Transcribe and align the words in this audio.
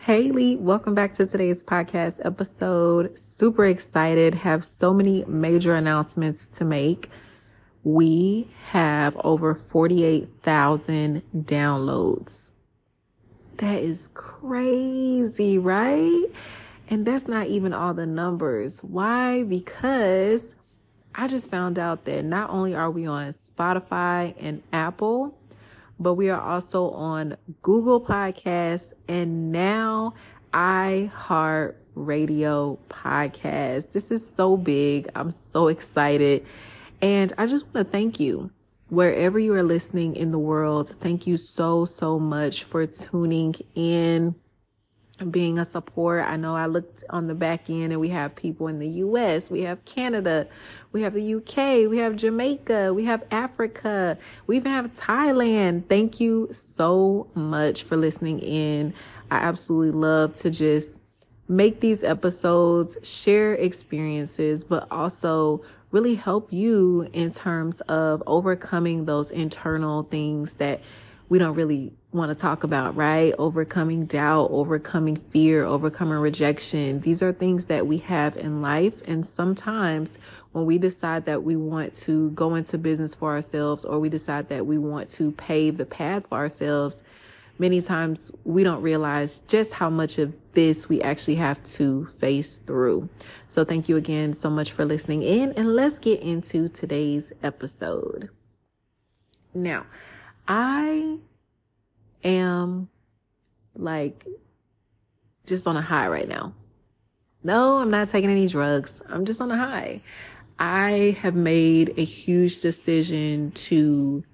Haley, 0.00 0.54
welcome 0.54 0.94
back 0.94 1.14
to 1.14 1.26
today's 1.26 1.62
podcast 1.62 2.24
episode. 2.24 3.18
Super 3.18 3.66
excited, 3.66 4.32
have 4.32 4.64
so 4.64 4.94
many 4.94 5.24
major 5.26 5.74
announcements 5.74 6.46
to 6.48 6.64
make. 6.64 7.10
We 7.82 8.48
have 8.68 9.16
over 9.24 9.56
48,000 9.56 11.22
downloads. 11.36 12.52
That 13.56 13.82
is 13.82 14.08
crazy, 14.14 15.58
right? 15.58 16.26
And 16.88 17.04
that's 17.04 17.26
not 17.26 17.48
even 17.48 17.72
all 17.72 17.92
the 17.92 18.06
numbers. 18.06 18.84
Why? 18.84 19.42
Because 19.42 20.54
I 21.12 21.26
just 21.26 21.50
found 21.50 21.76
out 21.76 22.04
that 22.04 22.24
not 22.24 22.50
only 22.50 22.74
are 22.74 22.90
we 22.90 23.06
on 23.06 23.32
Spotify 23.32 24.34
and 24.38 24.62
Apple, 24.72 25.37
but 25.98 26.14
we 26.14 26.30
are 26.30 26.40
also 26.40 26.90
on 26.90 27.36
Google 27.62 28.00
Podcasts 28.00 28.92
and 29.08 29.52
now 29.52 30.14
iHeart 30.52 31.74
Radio 31.94 32.78
Podcast. 32.88 33.92
This 33.92 34.10
is 34.10 34.28
so 34.28 34.56
big. 34.56 35.08
I'm 35.14 35.30
so 35.30 35.68
excited. 35.68 36.46
And 37.02 37.32
I 37.38 37.46
just 37.46 37.64
want 37.66 37.86
to 37.86 37.92
thank 37.92 38.20
you 38.20 38.50
wherever 38.88 39.38
you 39.38 39.54
are 39.54 39.62
listening 39.62 40.16
in 40.16 40.30
the 40.30 40.38
world. 40.38 40.96
Thank 41.00 41.26
you 41.26 41.36
so, 41.36 41.84
so 41.84 42.18
much 42.18 42.64
for 42.64 42.86
tuning 42.86 43.54
in 43.74 44.34
being 45.30 45.58
a 45.58 45.64
support. 45.64 46.24
I 46.24 46.36
know 46.36 46.54
I 46.54 46.66
looked 46.66 47.04
on 47.10 47.26
the 47.26 47.34
back 47.34 47.68
end 47.68 47.92
and 47.92 48.00
we 48.00 48.08
have 48.10 48.36
people 48.36 48.68
in 48.68 48.78
the 48.78 48.88
US, 48.88 49.50
we 49.50 49.62
have 49.62 49.84
Canada, 49.84 50.46
we 50.92 51.02
have 51.02 51.14
the 51.14 51.34
UK, 51.34 51.90
we 51.90 51.98
have 51.98 52.16
Jamaica, 52.16 52.94
we 52.94 53.04
have 53.04 53.24
Africa, 53.30 54.16
we 54.46 54.56
even 54.56 54.72
have 54.72 54.92
Thailand. 54.94 55.88
Thank 55.88 56.20
you 56.20 56.48
so 56.52 57.28
much 57.34 57.82
for 57.82 57.96
listening 57.96 58.38
in. 58.38 58.94
I 59.30 59.38
absolutely 59.38 59.98
love 59.98 60.34
to 60.36 60.50
just 60.50 61.00
make 61.48 61.80
these 61.80 62.04
episodes, 62.04 62.98
share 63.02 63.54
experiences, 63.54 64.62
but 64.62 64.86
also 64.90 65.62
really 65.90 66.14
help 66.14 66.52
you 66.52 67.08
in 67.12 67.30
terms 67.30 67.80
of 67.82 68.22
overcoming 68.26 69.06
those 69.06 69.30
internal 69.30 70.02
things 70.04 70.54
that 70.54 70.80
we 71.28 71.38
don't 71.38 71.54
really 71.54 71.92
want 72.10 72.30
to 72.30 72.34
talk 72.34 72.64
about, 72.64 72.96
right? 72.96 73.34
Overcoming 73.38 74.06
doubt, 74.06 74.48
overcoming 74.50 75.16
fear, 75.16 75.64
overcoming 75.64 76.18
rejection. 76.18 77.00
These 77.00 77.22
are 77.22 77.32
things 77.32 77.66
that 77.66 77.86
we 77.86 77.98
have 77.98 78.36
in 78.36 78.62
life. 78.62 79.02
And 79.06 79.26
sometimes 79.26 80.16
when 80.52 80.64
we 80.64 80.78
decide 80.78 81.26
that 81.26 81.42
we 81.42 81.56
want 81.56 81.94
to 81.96 82.30
go 82.30 82.54
into 82.54 82.78
business 82.78 83.14
for 83.14 83.32
ourselves 83.32 83.84
or 83.84 83.98
we 83.98 84.08
decide 84.08 84.48
that 84.48 84.66
we 84.66 84.78
want 84.78 85.10
to 85.10 85.32
pave 85.32 85.76
the 85.76 85.84
path 85.84 86.28
for 86.28 86.38
ourselves, 86.38 87.02
many 87.58 87.82
times 87.82 88.30
we 88.44 88.64
don't 88.64 88.80
realize 88.80 89.40
just 89.48 89.74
how 89.74 89.90
much 89.90 90.16
of 90.16 90.32
this 90.52 90.88
we 90.88 91.02
actually 91.02 91.34
have 91.34 91.62
to 91.64 92.06
face 92.06 92.56
through. 92.56 93.06
So 93.48 93.64
thank 93.64 93.86
you 93.88 93.96
again 93.96 94.32
so 94.32 94.48
much 94.48 94.72
for 94.72 94.86
listening 94.86 95.22
in 95.22 95.52
and 95.52 95.76
let's 95.76 95.98
get 95.98 96.20
into 96.20 96.68
today's 96.68 97.32
episode. 97.42 98.30
Now, 99.52 99.84
I 100.48 101.18
am 102.24 102.88
like 103.76 104.26
just 105.46 105.66
on 105.66 105.76
a 105.76 105.82
high 105.82 106.08
right 106.08 106.28
now. 106.28 106.54
No, 107.44 107.76
I'm 107.76 107.90
not 107.90 108.08
taking 108.08 108.30
any 108.30 108.48
drugs. 108.48 109.00
I'm 109.08 109.24
just 109.24 109.40
on 109.40 109.50
a 109.50 109.56
high. 109.56 110.00
I 110.58 111.16
have 111.20 111.34
made 111.34 111.94
a 111.96 112.04
huge 112.04 112.60
decision 112.60 113.52
to 113.52 114.24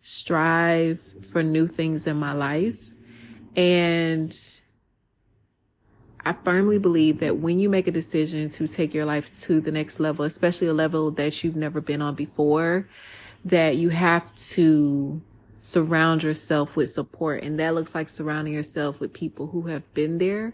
strive 0.00 1.00
for 1.30 1.42
new 1.42 1.66
things 1.66 2.06
in 2.06 2.16
my 2.16 2.32
life. 2.32 2.92
And 3.56 4.34
I 6.24 6.32
firmly 6.32 6.78
believe 6.78 7.20
that 7.20 7.38
when 7.38 7.58
you 7.58 7.68
make 7.68 7.86
a 7.86 7.90
decision 7.90 8.48
to 8.50 8.66
take 8.66 8.94
your 8.94 9.04
life 9.04 9.34
to 9.42 9.60
the 9.60 9.70
next 9.70 10.00
level, 10.00 10.24
especially 10.24 10.68
a 10.68 10.72
level 10.72 11.10
that 11.12 11.44
you've 11.44 11.56
never 11.56 11.80
been 11.80 12.00
on 12.00 12.14
before, 12.14 12.88
that 13.44 13.76
you 13.76 13.90
have 13.90 14.34
to 14.34 15.20
surround 15.60 16.22
yourself 16.22 16.76
with 16.76 16.90
support. 16.90 17.42
And 17.42 17.58
that 17.58 17.74
looks 17.74 17.94
like 17.94 18.08
surrounding 18.08 18.52
yourself 18.52 19.00
with 19.00 19.12
people 19.12 19.46
who 19.46 19.62
have 19.62 19.94
been 19.94 20.18
there 20.18 20.52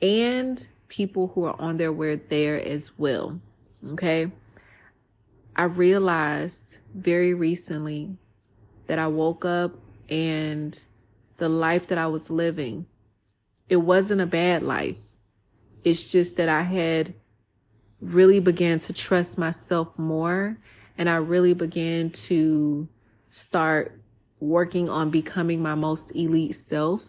and 0.00 0.66
people 0.88 1.28
who 1.28 1.44
are 1.44 1.60
on 1.60 1.76
their 1.76 1.92
way 1.92 2.16
there 2.16 2.60
as 2.60 2.96
well. 2.98 3.40
Okay. 3.92 4.30
I 5.56 5.64
realized 5.64 6.78
very 6.94 7.34
recently 7.34 8.16
that 8.86 8.98
I 8.98 9.08
woke 9.08 9.44
up 9.44 9.72
and 10.08 10.80
the 11.38 11.48
life 11.48 11.88
that 11.88 11.98
I 11.98 12.06
was 12.06 12.30
living, 12.30 12.86
it 13.68 13.76
wasn't 13.76 14.20
a 14.20 14.26
bad 14.26 14.62
life. 14.62 14.98
It's 15.84 16.02
just 16.02 16.36
that 16.36 16.48
I 16.48 16.62
had 16.62 17.14
really 18.00 18.40
began 18.40 18.78
to 18.80 18.92
trust 18.92 19.38
myself 19.38 19.98
more 19.98 20.58
and 21.00 21.08
I 21.08 21.16
really 21.16 21.54
began 21.54 22.10
to 22.10 22.86
start 23.30 23.98
working 24.38 24.90
on 24.90 25.08
becoming 25.10 25.62
my 25.62 25.74
most 25.74 26.14
elite 26.14 26.54
self, 26.54 27.06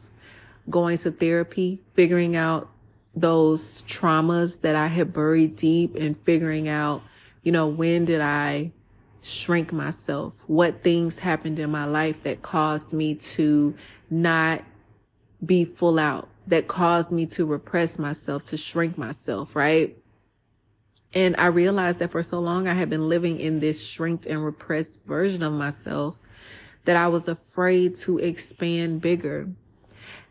going 0.70 0.98
to 1.00 1.12
therapy, 1.12 1.82
figuring 1.94 2.38
out 2.38 2.70
those 3.14 3.82
traumas 3.84 4.62
that 4.62 4.78
I 4.78 4.88
had 4.88 5.12
buried 5.12 5.58
deep 5.58 5.96
and 5.96 6.18
figuring 6.18 6.70
out, 6.70 7.02
you 7.44 7.52
know, 7.52 7.68
when 7.68 8.06
did 8.06 8.22
I 8.22 8.72
shrink 9.24 9.74
myself? 9.74 10.36
What 10.48 10.84
things 10.84 11.20
happened 11.20 11.60
in 11.60 11.70
my 11.70 11.84
life 11.84 12.24
that 12.24 12.42
caused 12.42 12.94
me 12.94 13.16
to 13.16 13.76
not 14.10 14.64
be 15.46 15.66
full 15.66 16.00
out, 16.00 16.30
that 16.48 16.70
caused 16.70 17.12
me 17.12 17.26
to 17.26 17.46
repress 17.46 18.00
myself, 18.00 18.46
to 18.46 18.56
shrink 18.56 18.98
myself, 18.98 19.54
right? 19.54 20.01
And 21.14 21.36
I 21.38 21.48
realized 21.48 22.00
that 22.00 22.12
for 22.12 22.24
so 22.24 22.40
long 22.40 22.68
I 22.68 22.74
had 22.74 22.90
been 22.90 23.10
living 23.10 23.40
in 23.40 23.60
this 23.60 23.86
shrinked 23.86 24.26
and 24.26 24.44
repressed 24.44 25.00
version 25.06 25.44
of 25.44 25.54
myself 25.54 26.18
that 26.86 26.96
I 26.96 27.08
was 27.10 27.28
afraid 27.28 27.96
to 27.98 28.18
expand 28.18 29.02
bigger. 29.02 29.50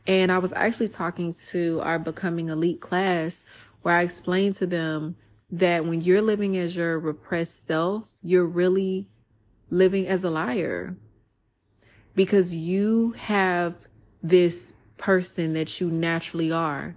And 0.06 0.32
I 0.32 0.38
was 0.38 0.52
actually 0.54 0.88
talking 0.88 1.34
to 1.48 1.80
our 1.82 1.98
becoming 1.98 2.48
elite 2.48 2.80
class 2.80 3.44
where 3.82 3.94
I 3.94 4.02
explained 4.02 4.54
to 4.56 4.66
them 4.66 5.16
that 5.50 5.84
when 5.84 6.00
you're 6.00 6.22
living 6.22 6.56
as 6.56 6.76
your 6.76 6.98
repressed 6.98 7.66
self, 7.66 8.10
you're 8.22 8.46
really 8.46 9.08
living 9.68 10.06
as 10.06 10.24
a 10.24 10.30
liar 10.30 10.96
because 12.14 12.54
you 12.54 13.12
have 13.12 13.76
this 14.22 14.72
person 14.96 15.52
that 15.54 15.80
you 15.80 15.90
naturally 15.90 16.52
are, 16.52 16.96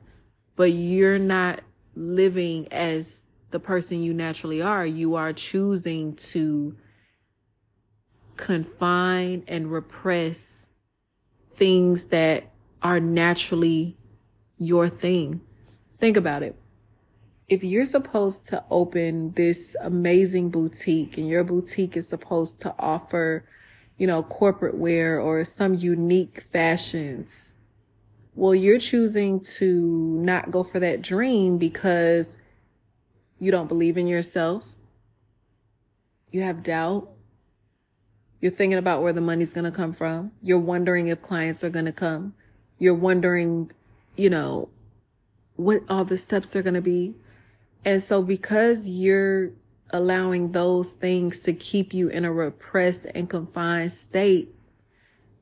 but 0.56 0.72
you're 0.72 1.20
not 1.20 1.62
living 1.96 2.68
as 2.72 3.23
the 3.54 3.60
person 3.60 4.04
you 4.04 4.14
naturally 4.14 4.62
are. 4.62 4.86
You 4.86 5.16
are 5.16 5.32
choosing 5.32 6.16
to 6.16 6.76
confine 8.36 9.44
and 9.48 9.72
repress 9.72 10.66
things 11.52 12.06
that 12.06 12.52
are 12.82 13.00
naturally 13.00 13.96
your 14.58 14.90
thing. 14.90 15.40
Think 16.00 16.18
about 16.18 16.42
it. 16.44 16.58
If 17.48 17.64
you're 17.64 17.86
supposed 17.86 18.46
to 18.50 18.64
open 18.72 19.34
this 19.34 19.76
amazing 19.80 20.50
boutique 20.50 21.18
and 21.18 21.30
your 21.30 21.44
boutique 21.44 21.96
is 21.96 22.08
supposed 22.08 22.60
to 22.62 22.74
offer, 22.80 23.46
you 23.98 24.08
know, 24.08 24.24
corporate 24.24 24.76
wear 24.76 25.20
or 25.20 25.44
some 25.44 25.76
unique 25.76 26.42
fashions, 26.42 27.54
well, 28.34 28.56
you're 28.56 28.80
choosing 28.80 29.42
to 29.42 29.80
not 30.20 30.50
go 30.50 30.64
for 30.64 30.80
that 30.80 31.04
dream 31.04 31.60
because 31.60 32.40
you 33.44 33.52
don't 33.52 33.68
believe 33.68 33.98
in 33.98 34.08
yourself. 34.08 34.64
You 36.32 36.44
have 36.44 36.64
doubt. 36.64 37.10
You're 38.40 38.52
thinking 38.52 38.80
about 38.80 39.04
where 39.04 39.14
the 39.14 39.22
money's 39.22 39.52
going 39.52 39.66
to 39.66 39.72
come 39.72 39.92
from. 39.92 40.32
You're 40.42 40.60
wondering 40.60 41.08
if 41.08 41.22
clients 41.22 41.64
are 41.64 41.70
going 41.70 41.86
to 41.86 41.92
come. 41.92 42.34
You're 42.80 42.96
wondering, 42.96 43.72
you 44.16 44.30
know, 44.30 44.70
what 45.58 45.82
all 45.90 46.06
the 46.06 46.18
steps 46.18 46.56
are 46.56 46.62
going 46.62 46.74
to 46.74 46.82
be. 46.82 47.16
And 47.84 48.02
so 48.02 48.22
because 48.22 48.88
you're 48.88 49.52
allowing 49.92 50.54
those 50.54 50.94
things 50.94 51.42
to 51.42 51.54
keep 51.54 51.94
you 51.94 52.08
in 52.08 52.24
a 52.24 52.32
repressed 52.32 53.06
and 53.14 53.30
confined 53.30 53.92
state, 53.92 54.56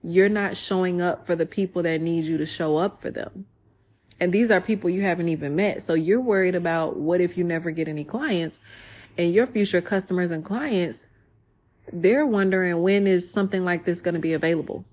you're 0.02 0.30
not 0.30 0.58
showing 0.58 1.02
up 1.02 1.26
for 1.26 1.36
the 1.36 1.46
people 1.46 1.84
that 1.84 2.02
need 2.02 2.26
you 2.26 2.38
to 2.38 2.46
show 2.48 2.78
up 2.78 3.00
for 3.00 3.12
them. 3.12 3.46
And 4.22 4.32
these 4.32 4.52
are 4.52 4.62
people 4.62 4.88
you 4.88 5.02
haven't 5.02 5.30
even 5.30 5.56
met. 5.56 5.82
So 5.82 5.96
you're 5.96 6.22
worried 6.22 6.54
about 6.54 6.96
what 6.96 7.20
if 7.22 7.38
you 7.38 7.44
never 7.44 7.72
get 7.72 7.88
any 7.88 8.04
clients 8.04 8.60
and 9.18 9.34
your 9.34 9.48
future 9.48 9.82
customers 9.82 10.30
and 10.30 10.46
clients, 10.46 11.08
they're 11.92 12.28
wondering 12.28 12.84
when 12.84 13.08
is 13.08 13.30
something 13.30 13.66
like 13.66 13.84
this 13.84 14.00
going 14.00 14.14
to 14.14 14.20
be 14.22 14.34
available? 14.34 14.86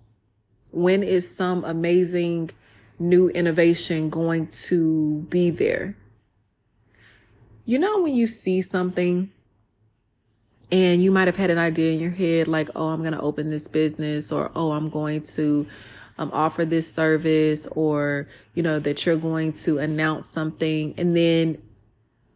When 0.70 1.02
is 1.02 1.32
some 1.32 1.62
amazing 1.64 2.50
new 2.98 3.28
innovation 3.28 4.08
going 4.08 4.46
to 4.48 5.26
be 5.28 5.50
there? 5.50 5.94
You 7.66 7.78
know, 7.78 8.00
when 8.00 8.14
you 8.14 8.26
see 8.26 8.62
something 8.62 9.30
and 10.72 11.02
you 11.02 11.10
might 11.10 11.28
have 11.28 11.36
had 11.36 11.50
an 11.50 11.58
idea 11.58 11.92
in 11.92 12.00
your 12.00 12.10
head 12.12 12.48
like, 12.48 12.70
oh, 12.74 12.88
I'm 12.88 13.00
going 13.00 13.12
to 13.12 13.20
open 13.20 13.50
this 13.50 13.68
business 13.68 14.32
or, 14.32 14.50
oh, 14.56 14.72
I'm 14.72 14.88
going 14.88 15.20
to 15.34 15.66
um, 16.18 16.30
offer 16.32 16.64
this 16.64 16.92
service 16.92 17.66
or, 17.72 18.28
you 18.54 18.62
know, 18.62 18.78
that 18.80 19.06
you're 19.06 19.16
going 19.16 19.52
to 19.52 19.78
announce 19.78 20.26
something 20.26 20.94
and 20.98 21.16
then 21.16 21.62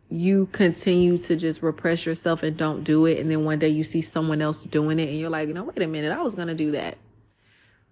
you 0.08 0.46
continue 0.46 1.16
to 1.16 1.36
just 1.36 1.62
repress 1.62 2.04
yourself 2.04 2.42
and 2.42 2.56
don't 2.56 2.84
do 2.84 3.06
it. 3.06 3.18
And 3.18 3.30
then 3.30 3.44
one 3.44 3.58
day 3.58 3.70
you 3.70 3.82
see 3.82 4.02
someone 4.02 4.42
else 4.42 4.64
doing 4.64 4.98
it 4.98 5.08
and 5.08 5.18
you're 5.18 5.30
like, 5.30 5.48
no, 5.48 5.64
wait 5.64 5.82
a 5.82 5.86
minute, 5.86 6.12
I 6.12 6.22
was 6.22 6.34
going 6.34 6.48
to 6.48 6.54
do 6.54 6.70
that. 6.72 6.98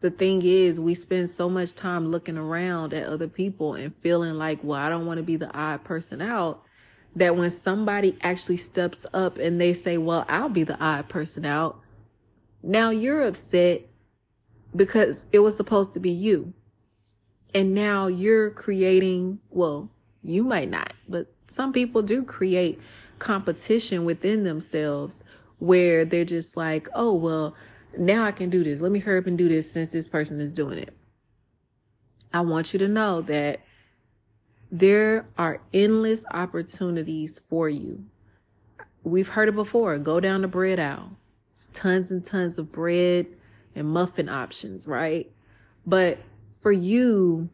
The 0.01 0.11
thing 0.11 0.43
is, 0.43 0.81
we 0.81 0.95
spend 0.95 1.29
so 1.29 1.49
much 1.49 1.75
time 1.75 2.07
looking 2.07 2.39
around 2.39 2.95
at 2.95 3.07
other 3.07 3.29
people 3.29 3.75
and 3.75 3.95
feeling 3.95 4.35
like, 4.35 4.61
well, 4.63 4.79
I 4.79 4.89
don't 4.89 5.07
want 5.07 5.19
to 5.19 5.23
be 5.23 5.37
the 5.37 5.55
odd 5.55 5.85
person 5.85 6.23
out. 6.23 6.63
That 7.17 7.37
when 7.37 7.51
somebody 7.51 8.17
actually 8.23 8.59
steps 8.59 9.05
up 9.13 9.37
and 9.37 9.61
they 9.61 9.73
say, 9.73 9.99
well, 9.99 10.25
I'll 10.29 10.49
be 10.49 10.63
the 10.63 10.79
odd 10.79 11.09
person 11.09 11.45
out, 11.45 11.81
now 12.63 12.91
you're 12.91 13.27
upset 13.27 13.90
because 14.75 15.27
it 15.33 15.41
was 15.41 15.57
supposed 15.57 15.93
to 15.95 16.01
be 16.01 16.11
you. 16.11 16.53
And 17.55 17.75
now 17.75 18.07
you're 18.07 18.51
creating, 18.51 19.41
well, 19.51 19.91
you 20.23 20.45
might 20.45 20.71
not, 20.71 20.93
but 21.09 21.33
some 21.49 21.73
people 21.73 22.03
do 22.03 22.23
create 22.23 22.81
competition 23.19 24.05
within 24.05 24.45
themselves 24.45 25.25
where 25.59 26.05
they're 26.05 26.25
just 26.25 26.57
like, 26.57 26.89
oh, 26.95 27.15
well, 27.15 27.55
now 27.99 28.25
I 28.25 28.33
can 28.33 28.51
do 28.51 28.63
this. 28.63 28.81
Let 28.81 28.93
me 28.93 29.01
hurry 29.01 29.19
up 29.19 29.27
and 29.27 29.37
do 29.37 29.49
this 29.49 29.71
since 29.71 29.89
this 29.89 30.09
person 30.09 30.41
is 30.41 30.53
doing 30.53 30.79
it. 30.79 30.97
I 32.33 32.41
want 32.41 32.73
you 32.73 32.79
to 32.79 32.89
know 32.89 33.23
that 33.23 33.61
there 34.71 35.27
are 35.37 35.61
endless 35.75 36.25
opportunities 36.33 37.39
for 37.39 37.69
you. 37.69 38.05
We've 39.03 39.29
heard 39.29 39.49
it 39.49 39.57
before. 39.57 39.99
Go 39.99 40.21
down 40.21 40.43
the 40.43 40.49
bread 40.49 40.79
aisle. 40.79 41.17
It's 41.55 41.69
tons 41.73 42.11
and 42.11 42.25
tons 42.25 42.59
of 42.59 42.71
bread 42.71 43.27
and 43.75 43.89
muffin 43.89 44.29
options, 44.29 44.87
right? 44.87 45.31
But 45.87 46.19
for 46.59 46.73
you, 46.73 47.49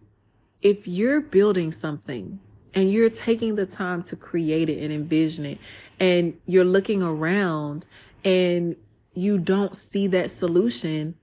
if 0.63 0.89
you're 0.89 1.21
building 1.21 1.73
something 1.73 2.41
and 2.75 2.91
you're 2.91 3.11
taking 3.11 3.55
the 3.55 3.67
time 3.67 4.03
to 4.05 4.17
create 4.17 4.69
it 4.69 4.83
and 4.83 4.93
envision 4.93 5.47
it 5.47 5.59
and 5.99 6.39
you're 6.47 6.65
looking 6.65 7.03
around 7.03 7.87
and 8.25 8.77
you 9.15 9.39
don't 9.39 9.75
see 9.75 10.07
that 10.09 10.31
solution 10.31 11.15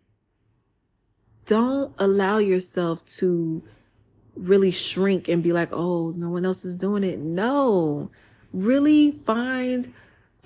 don't 1.46 1.94
allow 2.00 2.38
yourself 2.38 3.06
to 3.06 3.62
really 4.36 4.72
shrink 4.72 5.28
and 5.28 5.44
be 5.44 5.52
like 5.52 5.70
oh 5.72 6.12
no 6.16 6.30
one 6.30 6.46
else 6.46 6.66
is 6.66 6.74
doing 6.74 7.04
it 7.04 7.20
no 7.20 8.10
really 8.54 9.12
find 9.12 9.94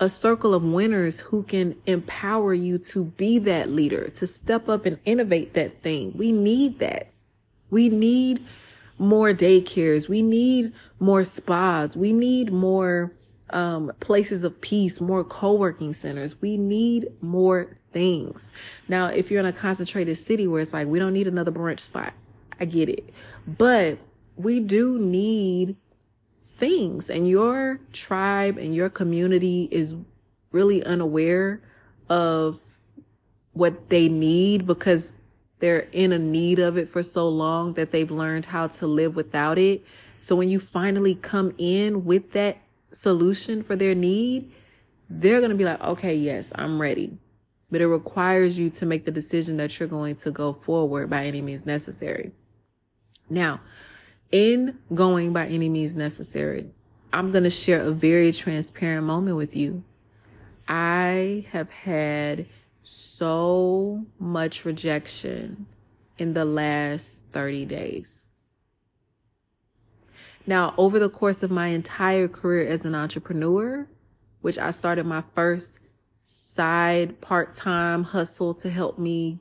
a 0.00 0.08
circle 0.08 0.54
of 0.54 0.62
winners 0.62 1.20
who 1.20 1.42
can 1.42 1.74
empower 1.86 2.54
you 2.54 2.78
to 2.78 3.04
be 3.04 3.38
that 3.38 3.68
leader 3.70 4.08
to 4.08 4.26
step 4.26 4.68
up 4.68 4.86
and 4.86 4.98
innovate 5.04 5.54
that 5.54 5.82
thing 5.82 6.12
we 6.16 6.30
need 6.32 6.78
that 6.78 7.08
we 7.70 7.88
need 7.88 8.44
more 8.98 9.32
daycares. 9.32 10.08
We 10.08 10.22
need 10.22 10.72
more 10.98 11.24
spas. 11.24 11.96
We 11.96 12.12
need 12.12 12.52
more 12.52 13.12
um, 13.50 13.92
places 14.00 14.44
of 14.44 14.60
peace, 14.60 15.00
more 15.00 15.24
co-working 15.24 15.94
centers. 15.94 16.40
We 16.40 16.56
need 16.56 17.08
more 17.20 17.76
things. 17.92 18.52
Now, 18.88 19.06
if 19.06 19.30
you're 19.30 19.40
in 19.40 19.46
a 19.46 19.52
concentrated 19.52 20.18
city 20.18 20.46
where 20.46 20.60
it's 20.60 20.72
like, 20.72 20.88
we 20.88 20.98
don't 20.98 21.12
need 21.12 21.26
another 21.28 21.52
brunch 21.52 21.80
spot. 21.80 22.12
I 22.60 22.64
get 22.64 22.88
it. 22.88 23.10
But 23.46 23.98
we 24.36 24.60
do 24.60 24.98
need 24.98 25.76
things 26.58 27.08
and 27.08 27.28
your 27.28 27.80
tribe 27.92 28.58
and 28.58 28.74
your 28.74 28.90
community 28.90 29.68
is 29.70 29.94
really 30.52 30.84
unaware 30.84 31.62
of 32.10 32.58
what 33.52 33.88
they 33.88 34.08
need 34.08 34.66
because 34.66 35.16
they're 35.60 35.88
in 35.92 36.12
a 36.12 36.18
need 36.18 36.58
of 36.58 36.76
it 36.76 36.88
for 36.88 37.02
so 37.02 37.28
long 37.28 37.74
that 37.74 37.90
they've 37.90 38.10
learned 38.10 38.44
how 38.44 38.66
to 38.66 38.86
live 38.86 39.16
without 39.16 39.58
it. 39.58 39.84
So 40.20 40.36
when 40.36 40.48
you 40.48 40.60
finally 40.60 41.14
come 41.14 41.54
in 41.58 42.04
with 42.04 42.32
that 42.32 42.58
solution 42.92 43.62
for 43.62 43.76
their 43.76 43.94
need, 43.94 44.52
they're 45.08 45.38
going 45.38 45.50
to 45.50 45.56
be 45.56 45.64
like, 45.64 45.80
okay, 45.80 46.14
yes, 46.14 46.52
I'm 46.54 46.80
ready. 46.80 47.16
But 47.70 47.80
it 47.80 47.88
requires 47.88 48.58
you 48.58 48.70
to 48.70 48.86
make 48.86 49.04
the 49.04 49.10
decision 49.10 49.56
that 49.58 49.78
you're 49.78 49.88
going 49.88 50.16
to 50.16 50.30
go 50.30 50.52
forward 50.52 51.10
by 51.10 51.26
any 51.26 51.42
means 51.42 51.66
necessary. 51.66 52.32
Now, 53.28 53.60
in 54.30 54.78
going 54.94 55.32
by 55.32 55.46
any 55.46 55.68
means 55.68 55.96
necessary, 55.96 56.68
I'm 57.12 57.32
going 57.32 57.44
to 57.44 57.50
share 57.50 57.80
a 57.82 57.90
very 57.90 58.32
transparent 58.32 59.06
moment 59.06 59.36
with 59.36 59.56
you. 59.56 59.82
I 60.66 61.46
have 61.50 61.70
had 61.70 62.46
so 62.82 64.04
much 64.18 64.64
rejection 64.64 65.66
in 66.18 66.34
the 66.34 66.44
last 66.44 67.22
30 67.32 67.64
days. 67.64 68.26
Now, 70.46 70.74
over 70.78 70.98
the 70.98 71.10
course 71.10 71.42
of 71.42 71.50
my 71.50 71.68
entire 71.68 72.28
career 72.28 72.66
as 72.66 72.84
an 72.84 72.94
entrepreneur, 72.94 73.86
which 74.40 74.58
I 74.58 74.70
started 74.70 75.04
my 75.04 75.22
first 75.34 75.80
side 76.24 77.20
part 77.20 77.54
time 77.54 78.02
hustle 78.02 78.54
to 78.54 78.70
help 78.70 78.98
me 78.98 79.38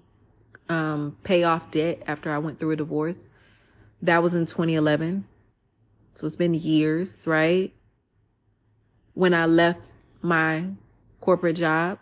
um, 0.69 1.17
pay 1.23 1.43
off 1.43 1.71
debt 1.71 2.03
after 2.07 2.31
I 2.31 2.37
went 2.37 2.59
through 2.59 2.71
a 2.71 2.75
divorce, 2.75 3.27
that 4.01 4.21
was 4.21 4.33
in 4.33 4.45
2011. 4.45 5.25
So 6.13 6.25
it's 6.25 6.35
been 6.35 6.53
years, 6.53 7.25
right? 7.27 7.73
When 9.13 9.33
I 9.33 9.45
left 9.45 9.93
my 10.21 10.65
corporate 11.19 11.55
job, 11.55 11.99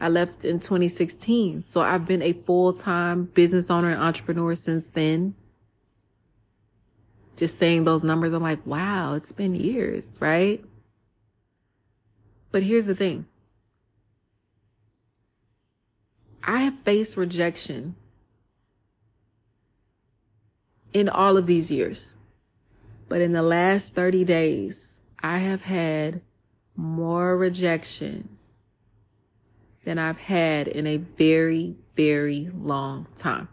I 0.00 0.08
left 0.08 0.44
in 0.44 0.60
2016. 0.60 1.64
So 1.64 1.80
I've 1.80 2.06
been 2.06 2.22
a 2.22 2.32
full 2.32 2.72
time 2.72 3.24
business 3.24 3.70
owner 3.70 3.90
and 3.90 4.00
entrepreneur 4.00 4.54
since 4.54 4.88
then. 4.88 5.34
Just 7.36 7.58
saying 7.58 7.84
those 7.84 8.02
numbers, 8.02 8.32
I'm 8.32 8.42
like, 8.42 8.66
wow, 8.66 9.14
it's 9.14 9.32
been 9.32 9.54
years, 9.54 10.06
right? 10.20 10.64
But 12.50 12.62
here's 12.62 12.86
the 12.86 12.94
thing 12.94 13.26
I 16.42 16.60
have 16.60 16.78
faced 16.80 17.16
rejection 17.16 17.96
in 20.96 21.10
all 21.10 21.36
of 21.36 21.46
these 21.46 21.70
years. 21.70 22.16
But 23.06 23.20
in 23.20 23.32
the 23.32 23.42
last 23.42 23.94
30 23.94 24.24
days, 24.24 24.98
I 25.22 25.36
have 25.36 25.60
had 25.60 26.22
more 26.74 27.36
rejection 27.36 28.38
than 29.84 29.98
I've 29.98 30.18
had 30.18 30.68
in 30.68 30.86
a 30.86 30.96
very, 30.96 31.76
very 31.96 32.50
long 32.56 33.08
time. 33.14 33.48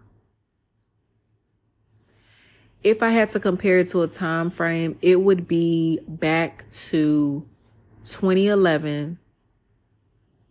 If 2.82 3.04
I 3.04 3.10
had 3.10 3.28
to 3.32 3.42
compare 3.42 3.80
it 3.80 3.90
to 3.90 4.04
a 4.04 4.08
time 4.08 4.50
frame, 4.50 4.98
it 5.02 5.18
would 5.18 5.46
be 5.46 6.00
back 6.08 6.64
to 6.88 7.46
2011 8.06 9.20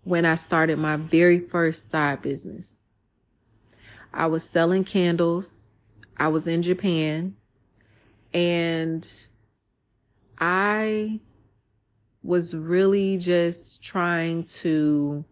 when 0.05 0.27
I 0.27 0.35
started 0.35 0.79
my 0.79 0.97
very 0.97 1.41
first 1.41 1.89
side 1.89 2.21
business. 2.21 2.77
I 4.13 4.27
was 4.27 4.45
selling 4.45 4.85
candles. 4.85 5.62
I 6.17 6.29
was 6.29 6.47
in 6.47 6.63
Japan 6.63 7.37
and 8.33 9.09
I 10.39 11.21
was 12.23 12.55
really 12.55 13.19
just 13.19 13.83
trying 13.83 14.45
to 14.45 15.25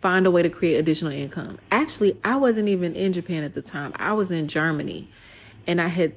find 0.00 0.26
a 0.26 0.30
way 0.30 0.42
to 0.42 0.50
create 0.50 0.76
additional 0.76 1.12
income. 1.12 1.58
Actually, 1.70 2.18
I 2.22 2.36
wasn't 2.36 2.68
even 2.68 2.94
in 2.94 3.12
Japan 3.12 3.42
at 3.42 3.54
the 3.54 3.62
time. 3.62 3.92
I 3.96 4.12
was 4.12 4.30
in 4.30 4.48
Germany 4.48 5.10
and 5.66 5.80
I 5.80 5.88
had 5.88 6.14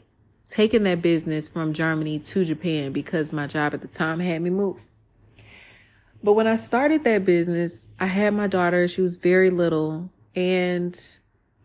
taken 0.49 0.83
that 0.83 1.01
business 1.01 1.47
from 1.47 1.73
Germany 1.73 2.19
to 2.19 2.43
Japan 2.43 2.91
because 2.91 3.31
my 3.31 3.47
job 3.47 3.73
at 3.73 3.81
the 3.81 3.87
time 3.87 4.19
had 4.19 4.41
me 4.41 4.49
move. 4.49 4.81
But 6.23 6.33
when 6.33 6.45
I 6.45 6.55
started 6.55 7.03
that 7.05 7.25
business, 7.25 7.87
I 7.99 8.05
had 8.05 8.33
my 8.33 8.47
daughter. 8.47 8.87
She 8.87 9.01
was 9.01 9.15
very 9.15 9.49
little 9.49 10.11
and 10.35 10.99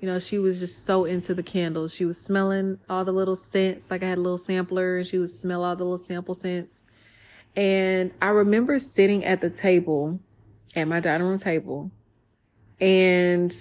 you 0.00 0.06
know, 0.06 0.18
she 0.18 0.38
was 0.38 0.58
just 0.58 0.84
so 0.84 1.04
into 1.04 1.34
the 1.34 1.42
candles. 1.42 1.94
She 1.94 2.04
was 2.04 2.20
smelling 2.20 2.78
all 2.88 3.04
the 3.04 3.12
little 3.12 3.36
scents. 3.36 3.90
Like 3.90 4.02
I 4.02 4.08
had 4.08 4.18
a 4.18 4.20
little 4.20 4.38
sampler 4.38 4.98
and 4.98 5.06
she 5.06 5.18
would 5.18 5.30
smell 5.30 5.64
all 5.64 5.74
the 5.74 5.84
little 5.84 5.98
sample 5.98 6.34
scents. 6.34 6.82
And 7.54 8.12
I 8.20 8.28
remember 8.28 8.78
sitting 8.78 9.24
at 9.24 9.40
the 9.40 9.48
table, 9.48 10.20
at 10.74 10.86
my 10.86 11.00
dining 11.00 11.26
room 11.26 11.38
table, 11.38 11.90
and 12.78 13.54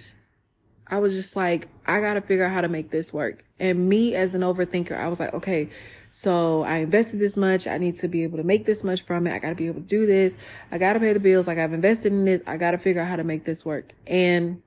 I 0.87 0.99
was 0.99 1.15
just 1.15 1.37
like, 1.37 1.69
I 1.85 2.01
got 2.01 2.15
to 2.15 2.21
figure 2.21 2.43
out 2.43 2.51
how 2.51 2.61
to 2.61 2.67
make 2.67 2.91
this 2.91 3.13
work. 3.13 3.45
And 3.57 3.87
me 3.87 4.13
as 4.13 4.35
an 4.35 4.41
overthinker, 4.41 4.97
I 4.97 5.07
was 5.07 5.21
like, 5.21 5.33
okay, 5.33 5.69
so 6.09 6.63
I 6.63 6.77
invested 6.77 7.19
this 7.19 7.37
much. 7.37 7.67
I 7.67 7.77
need 7.77 7.95
to 7.95 8.09
be 8.09 8.23
able 8.23 8.37
to 8.37 8.43
make 8.43 8.65
this 8.65 8.83
much 8.83 9.01
from 9.01 9.27
it. 9.27 9.33
I 9.33 9.39
got 9.39 9.49
to 9.49 9.55
be 9.55 9.67
able 9.67 9.81
to 9.81 9.87
do 9.87 10.05
this. 10.05 10.35
I 10.71 10.77
got 10.77 10.93
to 10.93 10.99
pay 10.99 11.13
the 11.13 11.19
bills. 11.19 11.47
Like 11.47 11.57
I've 11.57 11.73
invested 11.73 12.11
in 12.11 12.25
this. 12.25 12.41
I 12.45 12.57
got 12.57 12.71
to 12.71 12.77
figure 12.77 13.01
out 13.01 13.07
how 13.07 13.15
to 13.15 13.23
make 13.23 13.45
this 13.45 13.63
work. 13.63 13.93
And 14.05 14.61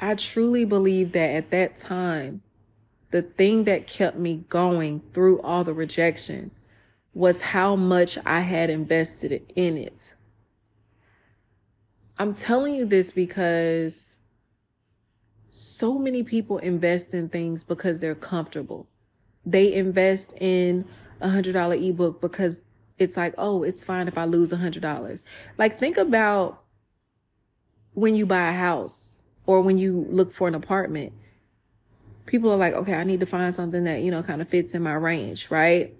I 0.00 0.14
truly 0.14 0.64
believe 0.64 1.12
that 1.12 1.30
at 1.30 1.50
that 1.50 1.76
time, 1.76 2.42
the 3.10 3.22
thing 3.22 3.64
that 3.64 3.86
kept 3.86 4.18
me 4.18 4.44
going 4.48 5.00
through 5.12 5.40
all 5.40 5.64
the 5.64 5.72
rejection 5.72 6.50
was 7.14 7.40
how 7.40 7.76
much 7.76 8.18
I 8.26 8.40
had 8.40 8.68
invested 8.68 9.50
in 9.54 9.78
it. 9.78 10.14
I'm 12.18 12.34
telling 12.34 12.74
you 12.74 12.84
this 12.84 13.10
because 13.10 14.18
so 15.50 15.98
many 15.98 16.22
people 16.22 16.58
invest 16.58 17.14
in 17.14 17.28
things 17.30 17.64
because 17.64 18.00
they're 18.00 18.14
comfortable. 18.14 18.86
They 19.46 19.72
invest 19.72 20.34
in 20.40 20.84
a 21.20 21.28
hundred 21.28 21.52
dollar 21.52 21.76
ebook 21.76 22.20
because 22.20 22.60
it's 22.98 23.16
like, 23.16 23.34
oh, 23.38 23.62
it's 23.62 23.84
fine 23.84 24.08
if 24.08 24.18
I 24.18 24.24
lose 24.24 24.52
a 24.52 24.56
hundred 24.56 24.82
dollars. 24.82 25.24
Like 25.56 25.78
think 25.78 25.96
about 25.96 26.62
when 27.94 28.14
you 28.14 28.26
buy 28.26 28.50
a 28.50 28.52
house 28.52 29.15
or 29.46 29.60
when 29.60 29.78
you 29.78 30.06
look 30.10 30.32
for 30.32 30.48
an 30.48 30.54
apartment. 30.54 31.12
People 32.26 32.50
are 32.50 32.56
like, 32.56 32.74
okay, 32.74 32.94
I 32.94 33.04
need 33.04 33.20
to 33.20 33.26
find 33.26 33.54
something 33.54 33.84
that, 33.84 34.02
you 34.02 34.10
know, 34.10 34.22
kind 34.22 34.42
of 34.42 34.48
fits 34.48 34.74
in 34.74 34.82
my 34.82 34.94
range, 34.94 35.50
right? 35.50 35.94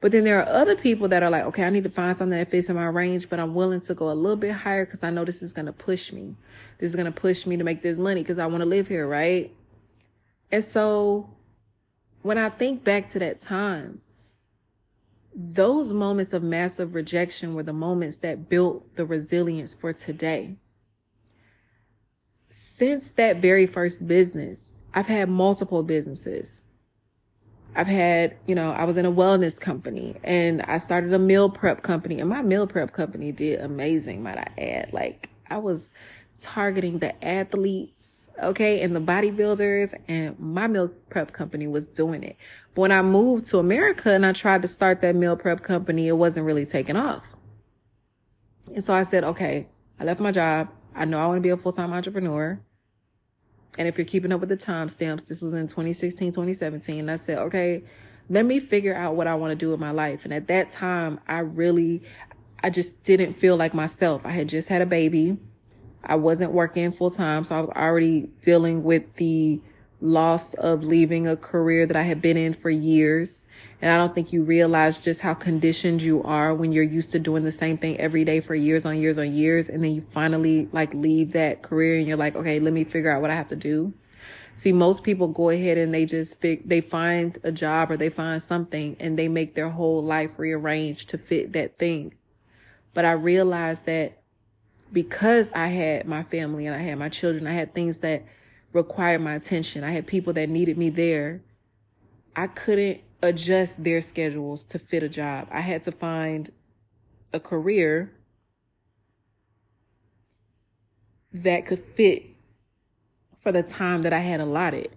But 0.00 0.12
then 0.12 0.24
there 0.24 0.38
are 0.38 0.46
other 0.46 0.76
people 0.76 1.08
that 1.08 1.22
are 1.22 1.30
like, 1.30 1.44
okay, 1.44 1.62
I 1.62 1.70
need 1.70 1.84
to 1.84 1.90
find 1.90 2.14
something 2.14 2.36
that 2.36 2.50
fits 2.50 2.68
in 2.68 2.76
my 2.76 2.86
range, 2.86 3.30
but 3.30 3.40
I'm 3.40 3.54
willing 3.54 3.80
to 3.82 3.94
go 3.94 4.10
a 4.10 4.12
little 4.12 4.36
bit 4.36 4.52
higher 4.52 4.84
because 4.84 5.02
I 5.02 5.10
know 5.10 5.24
this 5.24 5.42
is 5.42 5.52
going 5.52 5.66
to 5.66 5.72
push 5.72 6.12
me. 6.12 6.36
This 6.78 6.90
is 6.90 6.96
going 6.96 7.06
to 7.06 7.12
push 7.12 7.46
me 7.46 7.56
to 7.56 7.64
make 7.64 7.80
this 7.80 7.96
money 7.96 8.20
because 8.20 8.38
I 8.38 8.46
want 8.46 8.60
to 8.60 8.66
live 8.66 8.88
here, 8.88 9.08
right? 9.08 9.50
And 10.52 10.62
so 10.62 11.30
when 12.22 12.36
I 12.36 12.50
think 12.50 12.84
back 12.84 13.08
to 13.10 13.18
that 13.20 13.40
time, 13.40 14.00
those 15.34 15.92
moments 15.92 16.32
of 16.32 16.42
massive 16.42 16.94
rejection 16.94 17.54
were 17.54 17.62
the 17.62 17.72
moments 17.72 18.18
that 18.18 18.48
built 18.48 18.96
the 18.96 19.06
resilience 19.06 19.74
for 19.74 19.92
today. 19.92 20.56
Since 22.56 23.12
that 23.12 23.38
very 23.38 23.66
first 23.66 24.06
business, 24.06 24.80
I've 24.94 25.08
had 25.08 25.28
multiple 25.28 25.82
businesses. 25.82 26.62
I've 27.74 27.88
had, 27.88 28.36
you 28.46 28.54
know, 28.54 28.70
I 28.70 28.84
was 28.84 28.96
in 28.96 29.04
a 29.04 29.10
wellness 29.10 29.60
company 29.60 30.14
and 30.22 30.62
I 30.62 30.78
started 30.78 31.12
a 31.12 31.18
meal 31.18 31.50
prep 31.50 31.82
company 31.82 32.20
and 32.20 32.30
my 32.30 32.42
meal 32.42 32.68
prep 32.68 32.92
company 32.92 33.32
did 33.32 33.58
amazing, 33.58 34.22
might 34.22 34.38
I 34.38 34.48
add. 34.56 34.92
Like 34.92 35.30
I 35.50 35.56
was 35.56 35.90
targeting 36.40 37.00
the 37.00 37.24
athletes, 37.24 38.30
okay, 38.40 38.82
and 38.82 38.94
the 38.94 39.00
bodybuilders 39.00 39.92
and 40.06 40.38
my 40.38 40.68
meal 40.68 40.92
prep 41.10 41.32
company 41.32 41.66
was 41.66 41.88
doing 41.88 42.22
it. 42.22 42.36
But 42.76 42.82
when 42.82 42.92
I 42.92 43.02
moved 43.02 43.46
to 43.46 43.58
America 43.58 44.14
and 44.14 44.24
I 44.24 44.32
tried 44.32 44.62
to 44.62 44.68
start 44.68 45.00
that 45.00 45.16
meal 45.16 45.36
prep 45.36 45.64
company, 45.64 46.06
it 46.06 46.16
wasn't 46.16 46.46
really 46.46 46.66
taking 46.66 46.94
off. 46.94 47.26
And 48.72 48.82
so 48.82 48.94
I 48.94 49.02
said, 49.02 49.24
okay, 49.24 49.66
I 49.98 50.04
left 50.04 50.20
my 50.20 50.30
job. 50.30 50.68
I 50.94 51.04
know 51.04 51.18
I 51.18 51.26
want 51.26 51.38
to 51.38 51.42
be 51.42 51.50
a 51.50 51.56
full-time 51.56 51.92
entrepreneur. 51.92 52.60
And 53.78 53.88
if 53.88 53.98
you're 53.98 54.04
keeping 54.04 54.32
up 54.32 54.40
with 54.40 54.48
the 54.48 54.56
timestamps, 54.56 55.26
this 55.26 55.42
was 55.42 55.52
in 55.52 55.66
2016, 55.66 56.30
2017. 56.30 57.08
I 57.08 57.16
said, 57.16 57.38
okay, 57.38 57.82
let 58.30 58.46
me 58.46 58.60
figure 58.60 58.94
out 58.94 59.16
what 59.16 59.26
I 59.26 59.34
want 59.34 59.50
to 59.50 59.56
do 59.56 59.70
with 59.70 59.80
my 59.80 59.90
life. 59.90 60.24
And 60.24 60.32
at 60.32 60.46
that 60.48 60.70
time, 60.70 61.20
I 61.26 61.40
really, 61.40 62.02
I 62.62 62.70
just 62.70 63.02
didn't 63.02 63.32
feel 63.32 63.56
like 63.56 63.74
myself. 63.74 64.24
I 64.24 64.30
had 64.30 64.48
just 64.48 64.68
had 64.68 64.80
a 64.80 64.86
baby. 64.86 65.36
I 66.04 66.16
wasn't 66.16 66.52
working 66.52 66.92
full 66.92 67.10
time. 67.10 67.44
So 67.44 67.56
I 67.56 67.60
was 67.60 67.70
already 67.70 68.30
dealing 68.40 68.84
with 68.84 69.14
the 69.14 69.60
loss 70.00 70.54
of 70.54 70.84
leaving 70.84 71.26
a 71.26 71.36
career 71.36 71.86
that 71.86 71.96
I 71.96 72.02
had 72.02 72.22
been 72.22 72.36
in 72.36 72.52
for 72.52 72.70
years. 72.70 73.48
And 73.84 73.92
I 73.92 73.98
don't 73.98 74.14
think 74.14 74.32
you 74.32 74.42
realize 74.44 74.96
just 74.96 75.20
how 75.20 75.34
conditioned 75.34 76.00
you 76.00 76.22
are 76.22 76.54
when 76.54 76.72
you're 76.72 76.82
used 76.82 77.12
to 77.12 77.18
doing 77.18 77.44
the 77.44 77.52
same 77.52 77.76
thing 77.76 78.00
every 78.00 78.24
day 78.24 78.40
for 78.40 78.54
years 78.54 78.86
on 78.86 78.96
years 78.96 79.18
on 79.18 79.30
years. 79.30 79.68
And 79.68 79.84
then 79.84 79.94
you 79.94 80.00
finally 80.00 80.70
like 80.72 80.94
leave 80.94 81.32
that 81.32 81.60
career 81.60 81.98
and 81.98 82.08
you're 82.08 82.16
like, 82.16 82.34
okay, 82.34 82.60
let 82.60 82.72
me 82.72 82.84
figure 82.84 83.10
out 83.10 83.20
what 83.20 83.30
I 83.30 83.34
have 83.34 83.48
to 83.48 83.56
do. 83.56 83.92
See, 84.56 84.72
most 84.72 85.02
people 85.02 85.28
go 85.28 85.50
ahead 85.50 85.76
and 85.76 85.92
they 85.92 86.06
just 86.06 86.40
they 86.40 86.80
find 86.80 87.36
a 87.42 87.52
job 87.52 87.90
or 87.90 87.98
they 87.98 88.08
find 88.08 88.42
something 88.42 88.96
and 89.00 89.18
they 89.18 89.28
make 89.28 89.54
their 89.54 89.68
whole 89.68 90.02
life 90.02 90.38
rearrange 90.38 91.04
to 91.08 91.18
fit 91.18 91.52
that 91.52 91.76
thing. 91.76 92.14
But 92.94 93.04
I 93.04 93.12
realized 93.12 93.84
that 93.84 94.22
because 94.94 95.50
I 95.54 95.66
had 95.66 96.08
my 96.08 96.22
family 96.22 96.64
and 96.64 96.74
I 96.74 96.78
had 96.78 96.98
my 96.98 97.10
children, 97.10 97.46
I 97.46 97.52
had 97.52 97.74
things 97.74 97.98
that 97.98 98.24
required 98.72 99.20
my 99.20 99.34
attention. 99.34 99.84
I 99.84 99.90
had 99.90 100.06
people 100.06 100.32
that 100.32 100.48
needed 100.48 100.78
me 100.78 100.88
there. 100.88 101.42
I 102.34 102.46
couldn't 102.46 103.03
adjust 103.24 103.82
their 103.82 104.00
schedules 104.00 104.64
to 104.64 104.78
fit 104.78 105.02
a 105.02 105.08
job. 105.08 105.48
I 105.50 105.60
had 105.60 105.82
to 105.84 105.92
find 105.92 106.50
a 107.32 107.40
career 107.40 108.12
that 111.32 111.66
could 111.66 111.80
fit 111.80 112.24
for 113.36 113.52
the 113.52 113.62
time 113.62 114.02
that 114.02 114.12
I 114.12 114.20
had 114.20 114.40
allotted. 114.40 114.96